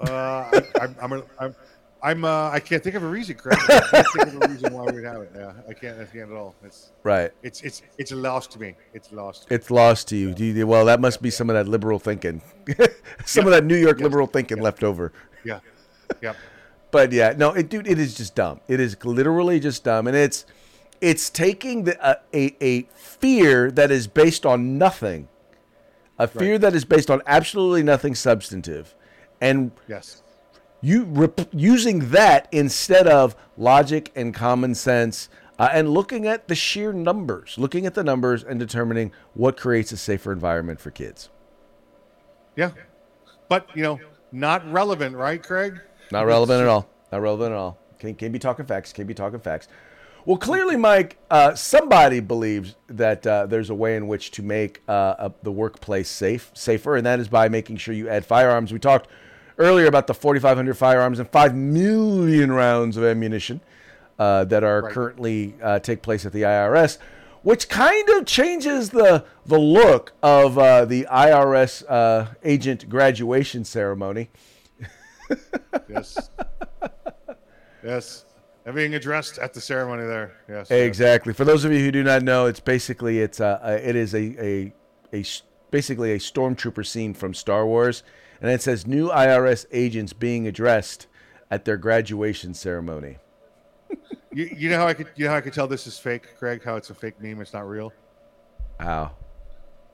Uh, 0.00 0.08
I, 0.10 0.62
I'm, 0.80 0.96
I'm, 1.00 1.22
I'm, 1.40 1.54
I'm 2.02 2.24
uh, 2.24 2.50
I 2.50 2.60
can't 2.60 2.82
think 2.82 2.94
of 2.94 3.02
a 3.02 3.08
reason, 3.08 3.36
Craig. 3.36 3.58
I 3.68 3.80
can't 3.90 4.06
think 4.14 4.26
of 4.28 4.42
a 4.42 4.48
reason 4.48 4.72
why 4.72 4.84
we'd 4.84 5.04
have 5.04 5.22
it. 5.22 5.32
Yeah, 5.34 5.52
I 5.68 5.72
can't. 5.72 6.00
I 6.00 6.04
can't 6.04 6.30
at 6.30 6.36
all. 6.36 6.54
It's 6.62 6.92
right. 7.02 7.32
It's 7.42 7.62
it's 7.62 7.82
it's 7.98 8.12
lost 8.12 8.52
to 8.52 8.60
me. 8.60 8.74
It's 8.94 9.10
lost. 9.10 9.46
It's 9.50 9.70
lost 9.70 10.08
to 10.08 10.16
you. 10.16 10.32
Do 10.32 10.44
you 10.44 10.66
well, 10.66 10.84
that 10.84 11.00
must 11.00 11.20
be 11.20 11.30
some 11.30 11.50
of 11.50 11.54
that 11.54 11.66
liberal 11.66 11.98
thinking, 11.98 12.40
some 13.24 13.46
of 13.46 13.52
that 13.52 13.64
New 13.64 13.76
York 13.76 14.00
liberal 14.00 14.28
thinking 14.28 14.60
left 14.60 14.84
over. 14.84 15.12
Yeah. 15.44 15.60
Yeah. 16.22 16.34
but 16.90 17.12
yeah, 17.12 17.34
no, 17.36 17.52
it, 17.52 17.68
dude, 17.68 17.86
it 17.86 17.98
is 17.98 18.14
just 18.14 18.34
dumb. 18.34 18.60
It 18.68 18.80
is 18.80 18.96
literally 19.04 19.60
just 19.60 19.84
dumb, 19.84 20.06
and 20.06 20.16
it's 20.16 20.46
it's 21.00 21.30
taking 21.30 21.84
the, 21.84 22.02
uh, 22.02 22.16
a 22.32 22.56
a 22.60 22.82
fear 22.94 23.70
that 23.72 23.90
is 23.90 24.06
based 24.06 24.46
on 24.46 24.78
nothing, 24.78 25.28
a 26.18 26.26
fear 26.26 26.52
right. 26.52 26.60
that 26.60 26.74
is 26.74 26.84
based 26.84 27.10
on 27.10 27.22
absolutely 27.26 27.82
nothing 27.82 28.14
substantive, 28.14 28.94
and 29.40 29.70
yes 29.86 30.22
you 30.80 31.04
rep- 31.04 31.48
using 31.52 32.10
that 32.10 32.48
instead 32.52 33.06
of 33.06 33.34
logic 33.56 34.12
and 34.14 34.32
common 34.32 34.74
sense 34.74 35.28
uh, 35.58 35.68
and 35.72 35.90
looking 35.90 36.26
at 36.26 36.46
the 36.46 36.54
sheer 36.54 36.92
numbers, 36.92 37.56
looking 37.58 37.84
at 37.84 37.94
the 37.94 38.04
numbers 38.04 38.44
and 38.44 38.60
determining 38.60 39.10
what 39.34 39.56
creates 39.56 39.90
a 39.90 39.96
safer 39.96 40.32
environment 40.32 40.80
for 40.80 40.90
kids. 40.90 41.30
Yeah. 42.54 42.70
But, 43.48 43.68
you 43.74 43.82
know, 43.82 43.98
not 44.30 44.70
relevant, 44.70 45.16
right, 45.16 45.42
Craig? 45.42 45.80
Not 46.12 46.26
relevant 46.26 46.60
at 46.60 46.68
all. 46.68 46.88
Not 47.10 47.22
relevant 47.22 47.52
at 47.52 47.56
all. 47.58 47.78
Can't, 47.98 48.16
can't 48.16 48.32
be 48.32 48.38
talking 48.38 48.66
facts. 48.66 48.92
Can't 48.92 49.08
be 49.08 49.14
talking 49.14 49.40
facts. 49.40 49.68
Well, 50.24 50.36
clearly, 50.36 50.76
Mike, 50.76 51.16
uh, 51.30 51.54
somebody 51.54 52.20
believes 52.20 52.76
that 52.88 53.26
uh, 53.26 53.46
there's 53.46 53.70
a 53.70 53.74
way 53.74 53.96
in 53.96 54.06
which 54.06 54.30
to 54.32 54.42
make 54.42 54.82
uh, 54.86 55.14
a, 55.18 55.32
the 55.42 55.50
workplace 55.50 56.08
safe, 56.08 56.50
safer, 56.54 56.96
and 56.96 57.06
that 57.06 57.18
is 57.18 57.28
by 57.28 57.48
making 57.48 57.78
sure 57.78 57.94
you 57.94 58.08
add 58.08 58.26
firearms. 58.26 58.72
We 58.72 58.78
talked 58.78 59.08
earlier 59.58 59.86
about 59.86 60.06
the 60.06 60.14
4,500 60.14 60.76
firearms 60.76 61.18
and 61.18 61.28
5 61.28 61.54
million 61.54 62.52
rounds 62.52 62.96
of 62.96 63.04
ammunition 63.04 63.60
uh, 64.18 64.44
that 64.44 64.64
are 64.64 64.82
right. 64.82 64.92
currently 64.92 65.54
uh, 65.62 65.78
take 65.78 66.02
place 66.02 66.24
at 66.24 66.32
the 66.32 66.42
IRS, 66.42 66.98
which 67.42 67.68
kind 67.68 68.08
of 68.10 68.26
changes 68.26 68.90
the 68.90 69.24
the 69.46 69.58
look 69.58 70.12
of 70.22 70.58
uh, 70.58 70.84
the 70.84 71.06
IRS 71.10 71.84
uh, 71.88 72.26
agent 72.42 72.88
graduation 72.88 73.64
ceremony. 73.64 74.30
yes. 75.88 76.30
Yes. 77.82 78.24
And 78.66 78.74
being 78.74 78.94
addressed 78.94 79.38
at 79.38 79.54
the 79.54 79.60
ceremony 79.60 80.04
there. 80.04 80.32
Yes. 80.48 80.70
Exactly. 80.70 81.30
Yes. 81.30 81.36
For 81.38 81.44
those 81.44 81.64
of 81.64 81.72
you 81.72 81.78
who 81.78 81.90
do 81.90 82.02
not 82.02 82.22
know, 82.22 82.46
it's 82.46 82.60
basically 82.60 83.20
it's 83.20 83.40
a, 83.40 83.60
uh, 83.62 83.78
it 83.82 83.96
is 83.96 84.14
a, 84.14 84.44
a 84.44 84.72
a 85.12 85.24
basically 85.70 86.12
a 86.12 86.18
stormtrooper 86.18 86.84
scene 86.84 87.14
from 87.14 87.34
Star 87.34 87.66
Wars 87.66 88.02
and 88.40 88.50
it 88.50 88.62
says 88.62 88.86
new 88.86 89.08
IRS 89.08 89.66
agents 89.72 90.12
being 90.12 90.46
addressed 90.46 91.06
at 91.50 91.64
their 91.64 91.76
graduation 91.76 92.54
ceremony. 92.54 93.18
you, 94.32 94.50
you 94.56 94.70
know 94.70 94.78
how 94.78 94.86
I 94.86 94.94
could 94.94 95.08
you 95.16 95.24
know 95.24 95.30
how 95.30 95.36
I 95.36 95.40
could 95.40 95.52
tell 95.52 95.66
this 95.66 95.86
is 95.86 95.98
fake, 95.98 96.36
Craig? 96.38 96.62
How 96.64 96.76
it's 96.76 96.90
a 96.90 96.94
fake 96.94 97.20
meme? 97.20 97.40
It's 97.40 97.52
not 97.52 97.68
real. 97.68 97.92
How? 98.78 99.12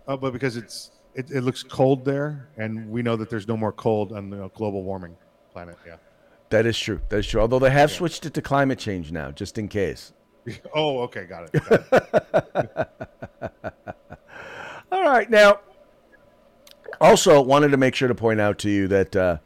Oh, 0.06 0.16
but 0.16 0.32
because 0.32 0.56
it's 0.56 0.90
it, 1.14 1.30
it 1.30 1.42
looks 1.42 1.62
cold 1.62 2.04
there, 2.04 2.48
and 2.56 2.90
we 2.90 3.02
know 3.02 3.16
that 3.16 3.30
there's 3.30 3.48
no 3.48 3.56
more 3.56 3.72
cold 3.72 4.12
on 4.12 4.30
the 4.30 4.48
global 4.50 4.82
warming 4.82 5.16
planet. 5.52 5.76
Yeah. 5.86 5.96
That 6.50 6.66
is 6.66 6.78
true. 6.78 7.00
That 7.08 7.18
is 7.18 7.26
true. 7.26 7.40
Although 7.40 7.58
they 7.58 7.70
have 7.70 7.90
yeah. 7.90 7.96
switched 7.96 8.26
it 8.26 8.34
to 8.34 8.42
climate 8.42 8.78
change 8.78 9.12
now, 9.12 9.30
just 9.30 9.58
in 9.58 9.68
case. 9.68 10.12
oh, 10.74 11.00
okay, 11.00 11.24
got 11.24 11.44
it. 11.44 11.52
Got 11.52 12.64
it. 12.64 12.88
All 14.92 15.02
right, 15.02 15.28
now 15.30 15.60
also, 17.04 17.40
wanted 17.40 17.70
to 17.70 17.76
make 17.76 17.94
sure 17.94 18.08
to 18.08 18.14
point 18.14 18.40
out 18.40 18.58
to 18.60 18.70
you 18.70 18.88
that, 18.88 19.14
uh, 19.14 19.36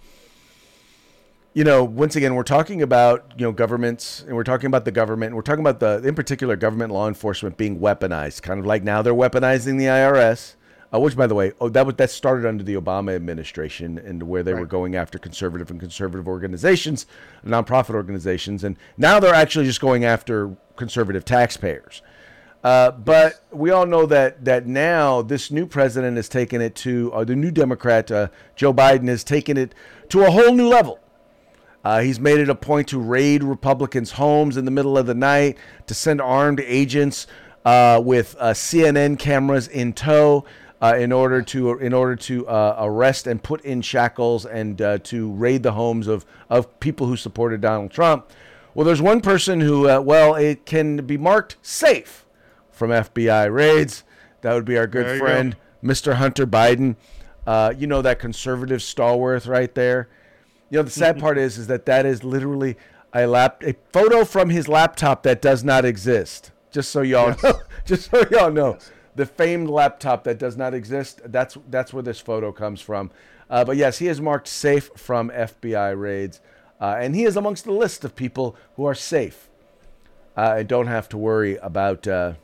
you 1.54 1.64
know, 1.64 1.82
once 1.82 2.14
again, 2.14 2.34
we're 2.34 2.44
talking 2.44 2.82
about 2.82 3.32
you 3.36 3.44
know 3.44 3.52
governments, 3.52 4.22
and 4.22 4.36
we're 4.36 4.44
talking 4.44 4.66
about 4.66 4.84
the 4.84 4.92
government, 4.92 5.30
and 5.30 5.36
we're 5.36 5.42
talking 5.42 5.64
about 5.66 5.80
the, 5.80 6.06
in 6.06 6.14
particular, 6.14 6.56
government 6.56 6.92
law 6.92 7.08
enforcement 7.08 7.56
being 7.56 7.80
weaponized, 7.80 8.42
kind 8.42 8.60
of 8.60 8.66
like 8.66 8.84
now 8.84 9.02
they're 9.02 9.14
weaponizing 9.14 9.78
the 9.78 9.86
IRS. 9.86 10.54
Uh, 10.90 10.98
which, 10.98 11.14
by 11.14 11.26
the 11.26 11.34
way, 11.34 11.52
oh, 11.60 11.68
that 11.68 11.84
was, 11.84 11.94
that 11.96 12.08
started 12.08 12.46
under 12.46 12.64
the 12.64 12.74
Obama 12.74 13.14
administration, 13.14 13.98
and 13.98 14.22
where 14.22 14.42
they 14.42 14.54
right. 14.54 14.60
were 14.60 14.66
going 14.66 14.96
after 14.96 15.18
conservative 15.18 15.70
and 15.70 15.78
conservative 15.78 16.26
organizations, 16.26 17.04
nonprofit 17.44 17.94
organizations, 17.94 18.64
and 18.64 18.74
now 18.96 19.20
they're 19.20 19.34
actually 19.34 19.66
just 19.66 19.82
going 19.82 20.06
after 20.06 20.56
conservative 20.76 21.26
taxpayers. 21.26 22.00
Uh, 22.62 22.90
but 22.90 23.44
we 23.52 23.70
all 23.70 23.86
know 23.86 24.04
that 24.06 24.44
that 24.44 24.66
now 24.66 25.22
this 25.22 25.50
new 25.50 25.66
president 25.66 26.16
has 26.16 26.28
taken 26.28 26.60
it 26.60 26.74
to, 26.74 27.10
or 27.12 27.24
the 27.24 27.36
new 27.36 27.50
Democrat 27.50 28.10
uh, 28.10 28.28
Joe 28.56 28.74
Biden 28.74 29.08
has 29.08 29.22
taken 29.22 29.56
it 29.56 29.74
to 30.08 30.26
a 30.26 30.30
whole 30.30 30.52
new 30.52 30.68
level. 30.68 30.98
Uh, 31.84 32.00
he's 32.00 32.18
made 32.18 32.38
it 32.38 32.48
a 32.48 32.54
point 32.56 32.88
to 32.88 32.98
raid 32.98 33.44
Republicans' 33.44 34.12
homes 34.12 34.56
in 34.56 34.64
the 34.64 34.70
middle 34.70 34.98
of 34.98 35.06
the 35.06 35.14
night, 35.14 35.56
to 35.86 35.94
send 35.94 36.20
armed 36.20 36.60
agents 36.60 37.28
uh, 37.64 38.02
with 38.04 38.34
uh, 38.40 38.50
CNN 38.50 39.18
cameras 39.18 39.68
in 39.68 39.92
tow 39.92 40.44
uh, 40.82 40.96
in 40.98 41.12
order 41.12 41.40
to 41.40 41.78
in 41.78 41.92
order 41.92 42.16
to 42.16 42.44
arrest 42.48 43.28
and 43.28 43.40
put 43.40 43.60
in 43.60 43.80
shackles 43.80 44.44
and 44.44 44.78
to 45.04 45.30
raid 45.32 45.62
the 45.62 45.72
homes 45.72 46.08
of 46.08 46.26
of 46.50 46.80
people 46.80 47.06
who 47.06 47.16
supported 47.16 47.60
Donald 47.60 47.92
Trump. 47.92 48.28
Well, 48.74 48.84
there's 48.84 49.02
one 49.02 49.20
person 49.20 49.60
who, 49.60 49.82
well, 50.02 50.34
it 50.34 50.66
can 50.66 50.98
be 50.98 51.16
marked 51.16 51.56
safe 51.62 52.24
from 52.78 52.90
FBI 52.90 53.52
raids. 53.52 54.04
That 54.40 54.54
would 54.54 54.64
be 54.64 54.78
our 54.78 54.86
good 54.86 55.18
friend, 55.18 55.56
go. 55.82 55.88
Mr. 55.88 56.14
Hunter 56.14 56.46
Biden. 56.46 56.96
Uh, 57.46 57.74
you 57.76 57.86
know 57.86 58.02
that 58.02 58.18
conservative 58.18 58.82
stalwart 58.82 59.46
right 59.46 59.74
there. 59.74 60.08
You 60.70 60.78
know 60.78 60.82
the 60.84 60.90
sad 60.90 61.18
part 61.18 61.38
is, 61.38 61.58
is 61.58 61.66
that 61.66 61.86
that 61.86 62.06
is 62.06 62.22
literally 62.22 62.76
a 63.12 63.26
lap, 63.26 63.62
a 63.64 63.74
photo 63.92 64.24
from 64.24 64.50
his 64.50 64.68
laptop 64.68 65.22
that 65.24 65.42
does 65.42 65.64
not 65.64 65.84
exist. 65.84 66.52
Just 66.70 66.90
so 66.90 67.00
y'all 67.00 67.28
yes. 67.28 67.42
know, 67.42 67.60
just 67.84 68.10
so 68.10 68.24
y'all 68.30 68.52
know, 68.52 68.74
yes. 68.74 68.92
the 69.16 69.26
famed 69.26 69.68
laptop 69.68 70.24
that 70.24 70.38
does 70.38 70.56
not 70.56 70.74
exist. 70.74 71.20
That's 71.24 71.56
that's 71.68 71.92
where 71.92 72.02
this 72.02 72.20
photo 72.20 72.52
comes 72.52 72.80
from. 72.80 73.10
Uh, 73.50 73.64
but 73.64 73.76
yes, 73.76 73.98
he 73.98 74.08
is 74.08 74.20
marked 74.20 74.46
safe 74.46 74.90
from 74.94 75.30
FBI 75.30 75.98
raids, 75.98 76.40
uh, 76.80 76.96
and 76.98 77.16
he 77.16 77.24
is 77.24 77.36
amongst 77.36 77.64
the 77.64 77.72
list 77.72 78.04
of 78.04 78.14
people 78.14 78.54
who 78.76 78.84
are 78.84 78.94
safe 78.94 79.48
uh, 80.36 80.56
and 80.58 80.68
don't 80.68 80.86
have 80.86 81.08
to 81.08 81.18
worry 81.18 81.56
about 81.56 82.06
uh, 82.06 82.34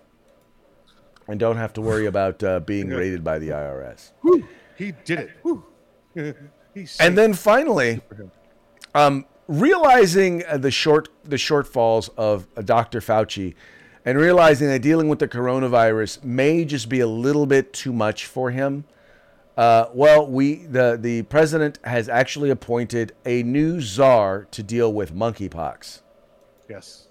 and 1.29 1.41
don't 1.41 1.57
have 1.57 1.73
to 1.75 1.81
worry 1.81 2.07
about 2.07 2.43
uh, 2.43 2.61
being 2.61 2.89
raided 2.89 3.25
by 3.25 3.39
the 3.39 3.49
IRS. 3.51 4.13
Woo, 4.23 4.47
he 4.77 4.93
did 5.05 5.31
it. 6.15 6.37
and 7.01 7.17
then 7.19 7.35
finally, 7.35 8.01
um, 8.95 9.27
realizing 9.49 10.43
the 10.55 10.71
short 10.71 11.09
the 11.25 11.37
shortfalls 11.37 12.11
of 12.17 12.47
uh, 12.57 12.63
Dr. 12.63 13.01
Fauci, 13.01 13.55
and 14.05 14.19
realizing 14.19 14.69
that 14.69 14.83
dealing 14.83 15.09
with 15.09 15.19
the 15.19 15.29
coronavirus 15.29 16.23
may 16.25 16.65
just 16.65 16.89
be 16.89 17.01
a 17.01 17.07
little 17.07 17.47
bit 17.47 17.73
too 17.73 17.93
much 17.93 18.27
for 18.27 18.51
him. 18.51 18.85
Uh, 19.57 19.87
well, 19.95 20.27
we 20.27 20.57
the 20.67 20.99
the 21.01 21.23
president 21.23 21.79
has 21.85 22.09
actually 22.09 22.51
appointed 22.51 23.13
a 23.25 23.43
new 23.43 23.81
czar 23.81 24.47
to 24.51 24.63
deal 24.63 24.93
with 24.93 25.15
monkeypox. 25.15 26.01
Yes. 26.69 27.09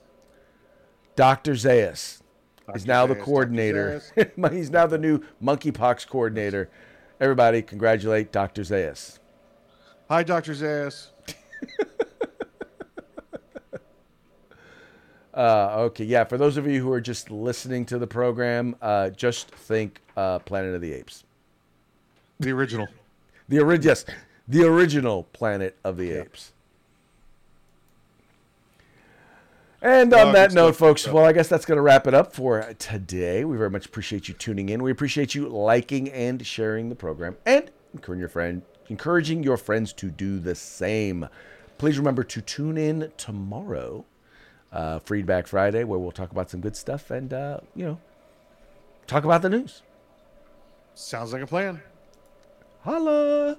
Dr. 1.15 1.53
Zaius. 1.53 2.22
He's 2.71 2.85
now 2.85 3.05
the 3.05 3.15
coordinator. 3.15 4.01
He's 4.51 4.71
now 4.71 4.87
the 4.87 4.97
new 4.97 5.19
monkeypox 5.41 6.07
coordinator. 6.07 6.69
Everybody, 7.19 7.61
congratulate 7.61 8.31
Dr. 8.31 8.61
Zaius. 8.61 9.19
Hi, 10.09 10.23
Dr. 10.23 10.53
Zaius. 10.53 11.07
uh, 15.33 15.75
okay, 15.77 16.05
yeah. 16.05 16.23
For 16.23 16.37
those 16.37 16.57
of 16.57 16.67
you 16.67 16.81
who 16.81 16.91
are 16.91 17.01
just 17.01 17.31
listening 17.31 17.85
to 17.87 17.99
the 17.99 18.07
program, 18.07 18.75
uh, 18.81 19.09
just 19.09 19.51
think 19.51 20.01
uh, 20.15 20.39
Planet 20.39 20.75
of 20.75 20.81
the 20.81 20.93
Apes. 20.93 21.25
The 22.39 22.51
original. 22.51 22.87
the 23.49 23.59
original, 23.59 23.91
yes, 23.91 24.05
the 24.47 24.63
original 24.63 25.23
Planet 25.33 25.77
of 25.83 25.97
the 25.97 26.07
yeah. 26.07 26.21
Apes. 26.21 26.53
And 29.83 30.13
on 30.13 30.31
that 30.31 30.53
note, 30.53 30.77
folks, 30.77 31.05
well, 31.05 31.25
I 31.25 31.33
guess 31.33 31.49
that's 31.49 31.65
going 31.65 31.75
to 31.75 31.81
wrap 31.81 32.07
it 32.07 32.13
up 32.13 32.33
for 32.33 32.73
today. 32.79 33.43
We 33.43 33.57
very 33.57 33.69
much 33.69 33.85
appreciate 33.85 34.29
you 34.29 34.33
tuning 34.33 34.69
in. 34.69 34.81
We 34.81 34.91
appreciate 34.91 35.35
you 35.35 35.49
liking 35.49 36.09
and 36.09 36.45
sharing 36.47 36.87
the 36.87 36.95
program 36.95 37.35
and 37.45 37.69
encouraging 37.93 38.21
your 38.21 38.29
friend, 38.29 38.61
encouraging 38.87 39.43
your 39.43 39.57
friends 39.57 39.91
to 39.93 40.09
do 40.09 40.39
the 40.39 40.55
same. 40.55 41.27
Please 41.77 41.97
remember 41.97 42.23
to 42.23 42.39
tune 42.39 42.77
in 42.77 43.11
tomorrow, 43.17 44.05
uh, 44.71 44.99
Feedback 44.99 45.47
Friday, 45.47 45.83
where 45.83 45.99
we'll 45.99 46.11
talk 46.11 46.31
about 46.31 46.49
some 46.49 46.61
good 46.61 46.77
stuff 46.77 47.11
and 47.11 47.33
uh, 47.33 47.59
you 47.75 47.85
know 47.85 47.99
talk 49.05 49.25
about 49.25 49.41
the 49.41 49.49
news. 49.49 49.81
Sounds 50.95 51.33
like 51.33 51.41
a 51.41 51.47
plan. 51.47 51.81
Holla. 52.83 53.57